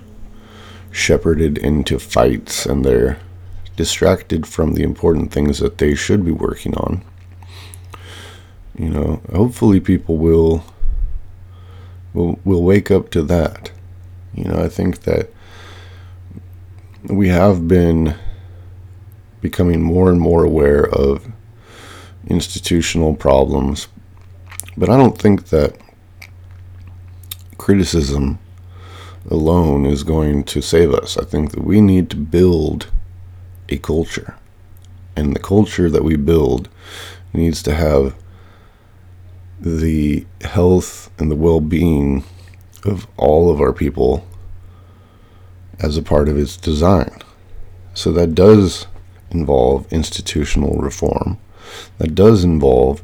shepherded 0.91 1.59
into 1.59 2.01
fights 2.01 2.67
and 2.67 2.85
they're 2.85 3.21
distracted 3.77 4.47
from 4.47 4.73
the 4.73 4.83
important 4.83 5.31
things 5.31 5.61
that 5.61 5.79
they 5.79 5.95
should 5.95 6.25
be 6.25 6.33
working 6.33 6.75
on. 6.75 7.05
You 8.77 8.91
know, 8.91 9.23
hopefully 9.33 9.79
people 9.79 10.17
will 10.17 10.65
will 12.17 12.41
will 12.45 12.63
wake 12.63 12.91
up 12.91 13.11
to 13.11 13.23
that. 13.23 13.71
You 14.35 14.45
know, 14.45 14.57
I 14.57 14.69
think 14.69 15.03
that 15.03 15.31
we 17.05 17.29
have 17.29 17.69
been 17.69 18.17
becoming 19.41 19.83
more 19.83 20.11
and 20.11 20.21
more 20.21 20.43
aware 20.43 20.89
of 20.89 21.31
institutional 22.27 23.15
problems, 23.15 23.89
but 24.77 24.89
I 24.89 24.97
don't 24.97 25.17
think 25.17 25.49
that 25.49 25.77
criticism 27.59 28.39
alone 29.31 29.87
is 29.87 30.03
going 30.03 30.43
to 30.45 30.61
save 30.61 30.93
us. 30.93 31.17
I 31.17 31.25
think 31.25 31.53
that 31.53 31.65
we 31.65 31.81
need 31.81 32.11
to 32.11 32.17
build 32.17 32.89
a 33.69 33.77
culture. 33.79 34.37
And 35.15 35.35
the 35.35 35.41
culture 35.41 35.91
that 35.91 36.05
we 36.05 36.17
build 36.17 36.69
needs 37.33 37.63
to 37.65 37.75
have 37.75 38.15
the 39.61 40.27
health 40.43 41.11
and 41.19 41.31
the 41.31 41.37
well 41.37 41.61
being 41.61 42.25
of 42.85 43.07
all 43.17 43.51
of 43.51 43.61
our 43.61 43.73
people 43.73 44.27
as 45.81 45.97
a 45.97 46.03
part 46.03 46.29
of 46.29 46.39
its 46.39 46.57
design. 46.57 47.21
So 47.95 48.13
that 48.13 48.35
does 48.35 48.87
involve 49.31 49.91
institutional 49.93 50.77
reform. 50.79 51.39
That 51.99 52.15
does 52.15 52.45
involve 52.45 53.03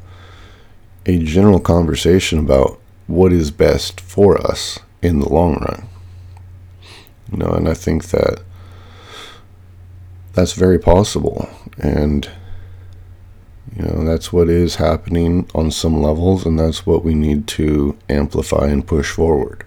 a 1.05 1.19
general 1.19 1.59
conversation 1.59 2.39
about 2.39 2.79
what 3.07 3.33
is 3.33 3.51
best 3.51 3.99
for 3.99 4.39
us 4.45 4.79
in 5.01 5.19
the 5.19 5.29
long 5.29 5.55
run. 5.55 5.87
You 7.31 7.39
know, 7.39 7.49
and 7.49 7.67
I 7.67 7.73
think 7.73 8.05
that 8.05 8.41
that's 10.33 10.53
very 10.53 10.79
possible. 10.79 11.49
And, 11.77 12.29
you 13.75 13.83
know, 13.83 14.03
that's 14.03 14.31
what 14.31 14.49
is 14.49 14.75
happening 14.75 15.49
on 15.55 15.71
some 15.71 16.01
levels, 16.01 16.45
and 16.45 16.59
that's 16.59 16.85
what 16.85 17.03
we 17.03 17.15
need 17.15 17.47
to 17.47 17.97
amplify 18.07 18.67
and 18.67 18.85
push 18.85 19.11
forward. 19.11 19.65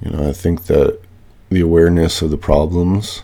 You 0.00 0.12
know, 0.12 0.28
I 0.28 0.32
think 0.32 0.64
that 0.64 0.98
the 1.50 1.60
awareness 1.60 2.22
of 2.22 2.30
the 2.30 2.38
problems 2.38 3.22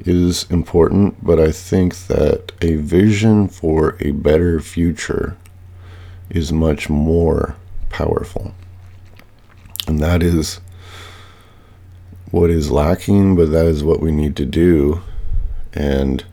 is 0.00 0.44
important, 0.50 1.24
but 1.24 1.40
I 1.40 1.52
think 1.52 1.96
that 2.08 2.52
a 2.60 2.76
vision 2.76 3.48
for 3.48 3.96
a 4.00 4.10
better 4.10 4.60
future 4.60 5.36
is 6.28 6.52
much 6.52 6.88
more 6.88 7.56
powerful. 7.88 8.52
And 9.86 10.00
that 10.00 10.22
is 10.22 10.60
what 12.30 12.50
is 12.50 12.70
lacking, 12.70 13.36
but 13.36 13.50
that 13.50 13.66
is 13.66 13.84
what 13.84 14.00
we 14.00 14.10
need 14.10 14.36
to 14.36 14.46
do. 14.46 15.02
And, 15.72 16.24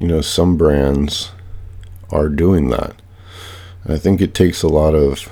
you 0.00 0.06
know, 0.06 0.20
some 0.20 0.56
brands 0.56 1.30
are 2.10 2.28
doing 2.28 2.70
that. 2.70 2.94
I 3.86 3.96
think 3.98 4.20
it 4.20 4.34
takes 4.34 4.62
a 4.62 4.68
lot 4.68 4.94
of 4.94 5.28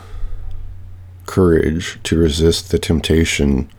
courage 1.27 1.99
to 2.05 2.19
resist 2.19 2.71
the 2.71 2.79
temptation 2.79 3.71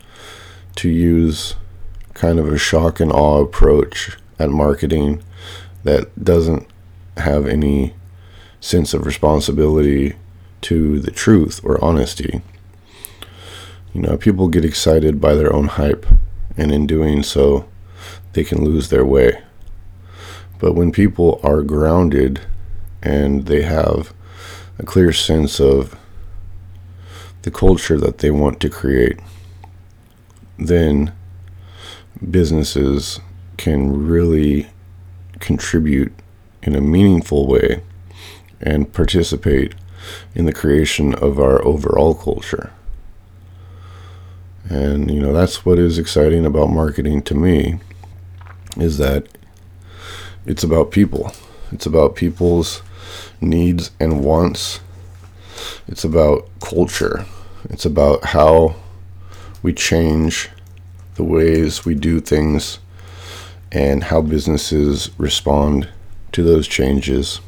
to 0.75 0.89
use 0.89 1.55
kind 2.13 2.39
of 2.39 2.51
a 2.51 2.57
shock 2.57 2.99
and 2.99 3.11
awe 3.11 3.41
approach 3.41 4.17
at 4.39 4.49
marketing 4.49 5.21
that 5.83 6.23
doesn't 6.23 6.67
have 7.17 7.45
any 7.47 7.93
sense 8.59 8.93
of 8.93 9.05
responsibility 9.05 10.15
to 10.61 10.99
the 10.99 11.11
truth 11.11 11.59
or 11.63 11.83
honesty. 11.83 12.41
You 13.93 14.01
know, 14.01 14.17
people 14.17 14.47
get 14.47 14.63
excited 14.63 15.19
by 15.19 15.35
their 15.35 15.51
own 15.51 15.67
hype, 15.67 16.05
and 16.55 16.71
in 16.71 16.87
doing 16.87 17.23
so, 17.23 17.67
they 18.33 18.43
can 18.43 18.63
lose 18.63 18.89
their 18.89 19.03
way. 19.03 19.41
But 20.61 20.73
when 20.73 20.91
people 20.91 21.41
are 21.43 21.63
grounded 21.63 22.41
and 23.01 23.47
they 23.47 23.63
have 23.63 24.13
a 24.77 24.83
clear 24.83 25.11
sense 25.11 25.59
of 25.59 25.97
the 27.41 27.49
culture 27.49 27.97
that 27.97 28.19
they 28.19 28.29
want 28.29 28.59
to 28.59 28.69
create, 28.69 29.19
then 30.59 31.13
businesses 32.29 33.19
can 33.57 34.07
really 34.07 34.69
contribute 35.39 36.13
in 36.61 36.75
a 36.75 36.81
meaningful 36.81 37.47
way 37.47 37.81
and 38.61 38.93
participate 38.93 39.73
in 40.35 40.45
the 40.45 40.53
creation 40.53 41.15
of 41.15 41.39
our 41.39 41.65
overall 41.65 42.13
culture. 42.13 42.71
And 44.69 45.09
you 45.09 45.19
know, 45.19 45.33
that's 45.33 45.65
what 45.65 45.79
is 45.79 45.97
exciting 45.97 46.45
about 46.45 46.69
marketing 46.69 47.23
to 47.23 47.33
me 47.33 47.79
is 48.77 48.99
that 48.99 49.30
it's 50.45 50.63
about 50.63 50.91
people. 50.91 51.31
It's 51.71 51.85
about 51.85 52.15
people's 52.15 52.81
needs 53.39 53.91
and 53.99 54.23
wants. 54.23 54.79
It's 55.87 56.03
about 56.03 56.49
culture. 56.59 57.25
It's 57.69 57.85
about 57.85 58.25
how 58.25 58.75
we 59.61 59.73
change 59.73 60.49
the 61.15 61.23
ways 61.23 61.85
we 61.85 61.93
do 61.93 62.19
things 62.19 62.79
and 63.71 64.05
how 64.05 64.21
businesses 64.21 65.11
respond 65.17 65.87
to 66.31 66.43
those 66.43 66.67
changes. 66.67 67.39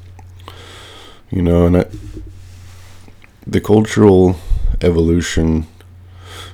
You 1.29 1.41
know, 1.41 1.65
and 1.65 1.77
I, 1.77 1.85
the 3.45 3.59
cultural 3.59 4.35
evolution 4.81 5.67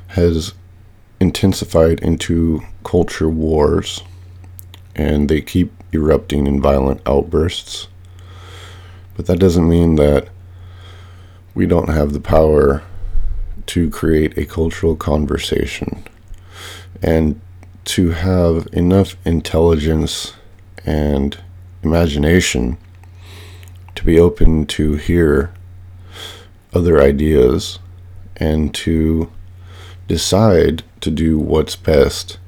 has 0.07 0.53
intensified 1.19 1.99
into 1.99 2.61
culture 2.83 3.29
wars, 3.29 4.01
and 4.95 5.29
they 5.29 5.41
keep 5.41 5.71
erupting 5.91 6.47
in 6.47 6.61
violent 6.61 7.01
outbursts. 7.05 7.87
But 9.15 9.25
that 9.27 9.39
doesn't 9.39 9.67
mean 9.67 9.95
that 9.95 10.29
we 11.53 11.65
don't 11.65 11.89
have 11.89 12.13
the 12.13 12.19
power 12.19 12.83
to 13.67 13.89
create 13.89 14.37
a 14.37 14.45
cultural 14.45 14.95
conversation 14.95 16.03
and 17.01 17.39
to 17.85 18.11
have 18.11 18.67
enough 18.71 19.15
intelligence 19.25 20.33
and 20.85 21.37
imagination 21.83 22.77
to 23.95 24.03
be 24.05 24.19
open 24.19 24.65
to 24.65 24.93
hear 24.93 25.51
other 26.73 27.01
ideas 27.01 27.79
and 28.37 28.73
to 28.73 29.31
decide 30.07 30.83
to 31.01 31.11
do 31.11 31.37
what's 31.37 31.75
best 31.75 32.39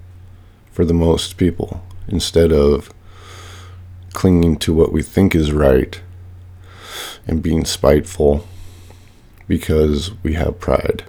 for 0.71 0.85
the 0.85 0.93
most 0.93 1.37
people 1.37 1.83
instead 2.07 2.51
of 2.51 2.91
clinging 4.13 4.57
to 4.57 4.73
what 4.73 4.91
we 4.91 5.01
think 5.01 5.33
is 5.35 5.51
right 5.51 6.01
and 7.27 7.41
being 7.41 7.65
spiteful 7.65 8.47
because 9.47 10.11
we 10.23 10.33
have 10.33 10.59
pride. 10.59 11.03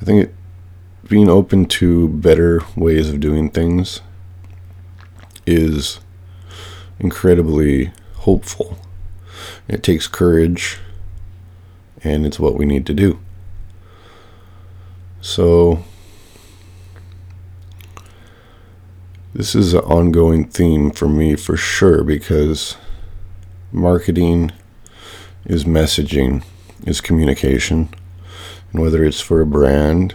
I 0.00 0.04
think 0.04 0.24
it, 0.24 0.34
being 1.08 1.28
open 1.28 1.66
to 1.66 2.08
better 2.08 2.60
ways 2.76 3.10
of 3.10 3.20
doing 3.20 3.50
things 3.50 4.00
is 5.46 6.00
incredibly 6.98 7.92
hopeful. 8.18 8.78
It 9.66 9.82
takes 9.82 10.06
courage, 10.06 10.78
and 12.04 12.24
it's 12.24 12.38
what 12.38 12.54
we 12.54 12.64
need 12.64 12.86
to 12.86 12.94
do. 12.94 13.18
So, 15.20 15.84
this 19.40 19.54
is 19.54 19.72
an 19.72 19.80
ongoing 19.80 20.44
theme 20.44 20.90
for 20.90 21.08
me 21.08 21.34
for 21.34 21.56
sure 21.56 22.04
because 22.04 22.76
marketing 23.72 24.52
is 25.46 25.64
messaging, 25.64 26.44
is 26.84 27.00
communication, 27.00 27.88
And 28.70 28.82
whether 28.82 29.02
it's 29.02 29.22
for 29.22 29.40
a 29.40 29.46
brand 29.46 30.14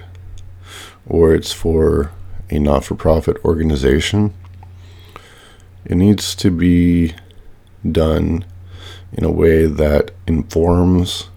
or 1.08 1.34
it's 1.34 1.52
for 1.52 2.12
a 2.52 2.60
not 2.60 2.84
for 2.84 2.94
profit 2.94 3.44
organization, 3.44 4.32
it 5.86 5.96
needs 5.96 6.36
to 6.36 6.52
be 6.52 7.16
done 7.84 8.46
in 9.12 9.24
a 9.24 9.32
way 9.32 9.66
that 9.66 10.12
informs 10.28 11.32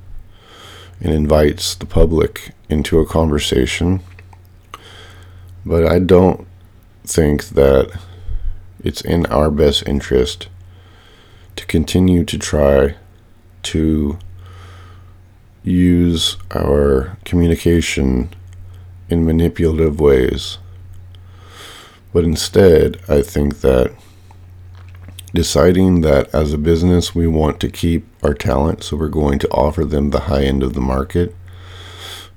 and 1.00 1.14
invites 1.14 1.74
the 1.74 1.86
public 1.86 2.50
into 2.68 2.98
a 2.98 3.06
conversation. 3.06 4.02
But 5.64 5.86
I 5.86 6.00
don't 6.00 6.46
think 7.08 7.46
that 7.50 7.90
it's 8.84 9.00
in 9.00 9.26
our 9.26 9.50
best 9.50 9.88
interest 9.88 10.48
to 11.56 11.66
continue 11.66 12.24
to 12.24 12.38
try 12.38 12.94
to 13.64 14.18
use 15.64 16.36
our 16.54 17.16
communication 17.24 18.30
in 19.08 19.24
manipulative 19.24 19.98
ways. 19.98 20.58
But 22.12 22.24
instead, 22.24 23.00
I 23.08 23.22
think 23.22 23.60
that 23.60 23.92
deciding 25.34 26.02
that 26.02 26.32
as 26.34 26.52
a 26.52 26.58
business 26.58 27.14
we 27.14 27.26
want 27.26 27.60
to 27.60 27.70
keep 27.70 28.06
our 28.22 28.34
talent, 28.34 28.82
so 28.82 28.96
we're 28.96 29.08
going 29.08 29.38
to 29.40 29.50
offer 29.50 29.84
them 29.84 30.10
the 30.10 30.20
high 30.20 30.44
end 30.44 30.62
of 30.62 30.74
the 30.74 30.80
market. 30.80 31.34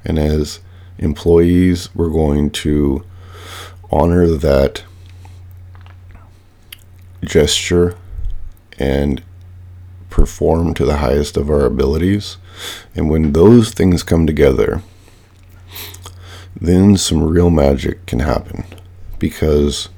And 0.04 0.18
as 0.18 0.60
employees, 0.98 1.94
we're 1.96 2.10
going 2.10 2.52
to 2.52 3.06
honor 3.92 4.28
that 4.28 4.84
gesture 7.24 7.96
and 8.80 9.22
perform 10.10 10.74
to 10.74 10.86
the 10.86 10.98
highest 10.98 11.38
of 11.38 11.50
our 11.50 11.66
abilities. 11.66 12.38
And 12.96 13.10
when 13.10 13.34
those 13.34 13.72
things 13.72 14.04
come 14.04 14.26
together, 14.26 14.82
then 16.60 16.98
some 16.98 17.24
real 17.24 17.50
magic 17.50 18.06
can 18.06 18.20
happen. 18.20 18.66
Because 19.20 19.90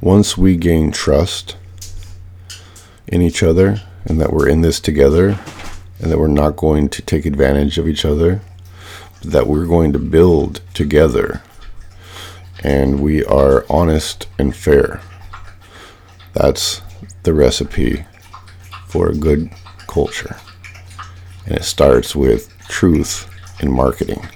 once 0.00 0.36
we 0.36 0.56
gain 0.56 0.92
trust 0.92 1.56
in 3.06 3.20
each 3.20 3.42
other 3.42 3.82
and 4.04 4.20
that 4.20 4.32
we're 4.32 4.48
in 4.48 4.60
this 4.60 4.80
together 4.80 5.38
and 5.98 6.10
that 6.10 6.18
we're 6.18 6.28
not 6.28 6.56
going 6.56 6.88
to 6.88 7.02
take 7.02 7.26
advantage 7.26 7.78
of 7.78 7.88
each 7.88 8.04
other, 8.04 8.40
that 9.22 9.46
we're 9.46 9.66
going 9.66 9.92
to 9.92 9.98
build 9.98 10.60
together 10.74 11.42
and 12.64 12.98
we 12.98 13.22
are 13.26 13.66
honest 13.68 14.26
and 14.38 14.56
fair. 14.56 15.00
That's 16.32 16.80
the 17.22 17.34
recipe 17.34 18.06
for 18.88 19.08
a 19.08 19.14
good 19.14 19.50
culture. 19.86 20.36
And 21.46 21.56
it 21.56 21.64
starts 21.64 22.16
with 22.16 22.48
truth 22.68 23.30
in 23.60 23.70
marketing, 23.70 24.26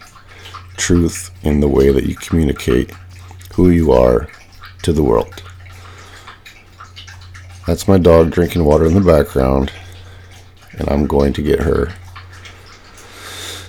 truth 0.76 1.31
in 1.43 1.61
the 1.61 1.68
way 1.68 1.91
that 1.91 2.05
you 2.05 2.14
communicate 2.14 2.93
who 3.55 3.70
you 3.70 3.93
are 3.93 4.29
to 4.83 4.93
the 4.93 5.03
world. 5.03 5.43
That's 7.66 7.89
my 7.89 7.99
dog 7.99 8.31
drinking 8.31 8.64
water 8.64 8.87
in 8.87 8.95
the 8.95 9.01
background, 9.01 9.72
and 10.72 10.89
I'm 10.89 11.07
going 11.07 11.33
to 11.33 11.43
get 11.43 11.61
her 11.61 11.93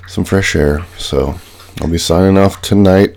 some 0.07 0.25
fresh 0.25 0.55
air. 0.55 0.85
So 0.97 1.39
I'll 1.81 1.89
be 1.89 1.97
signing 1.97 2.37
off 2.37 2.61
tonight 2.61 3.08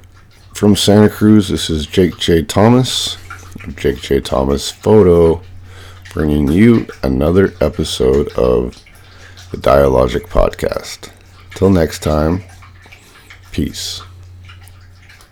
from 0.62 0.76
Santa 0.76 1.08
Cruz. 1.08 1.48
This 1.48 1.68
is 1.68 1.88
Jake 1.88 2.16
J. 2.18 2.44
Thomas, 2.44 3.16
Jake 3.74 4.00
J. 4.00 4.20
Thomas 4.20 4.70
Photo, 4.70 5.42
bringing 6.12 6.46
you 6.52 6.86
another 7.02 7.52
episode 7.60 8.28
of 8.34 8.80
the 9.50 9.56
Dialogic 9.56 10.28
Podcast. 10.28 11.10
Till 11.56 11.68
next 11.68 12.04
time, 12.04 12.44
peace. 13.50 14.02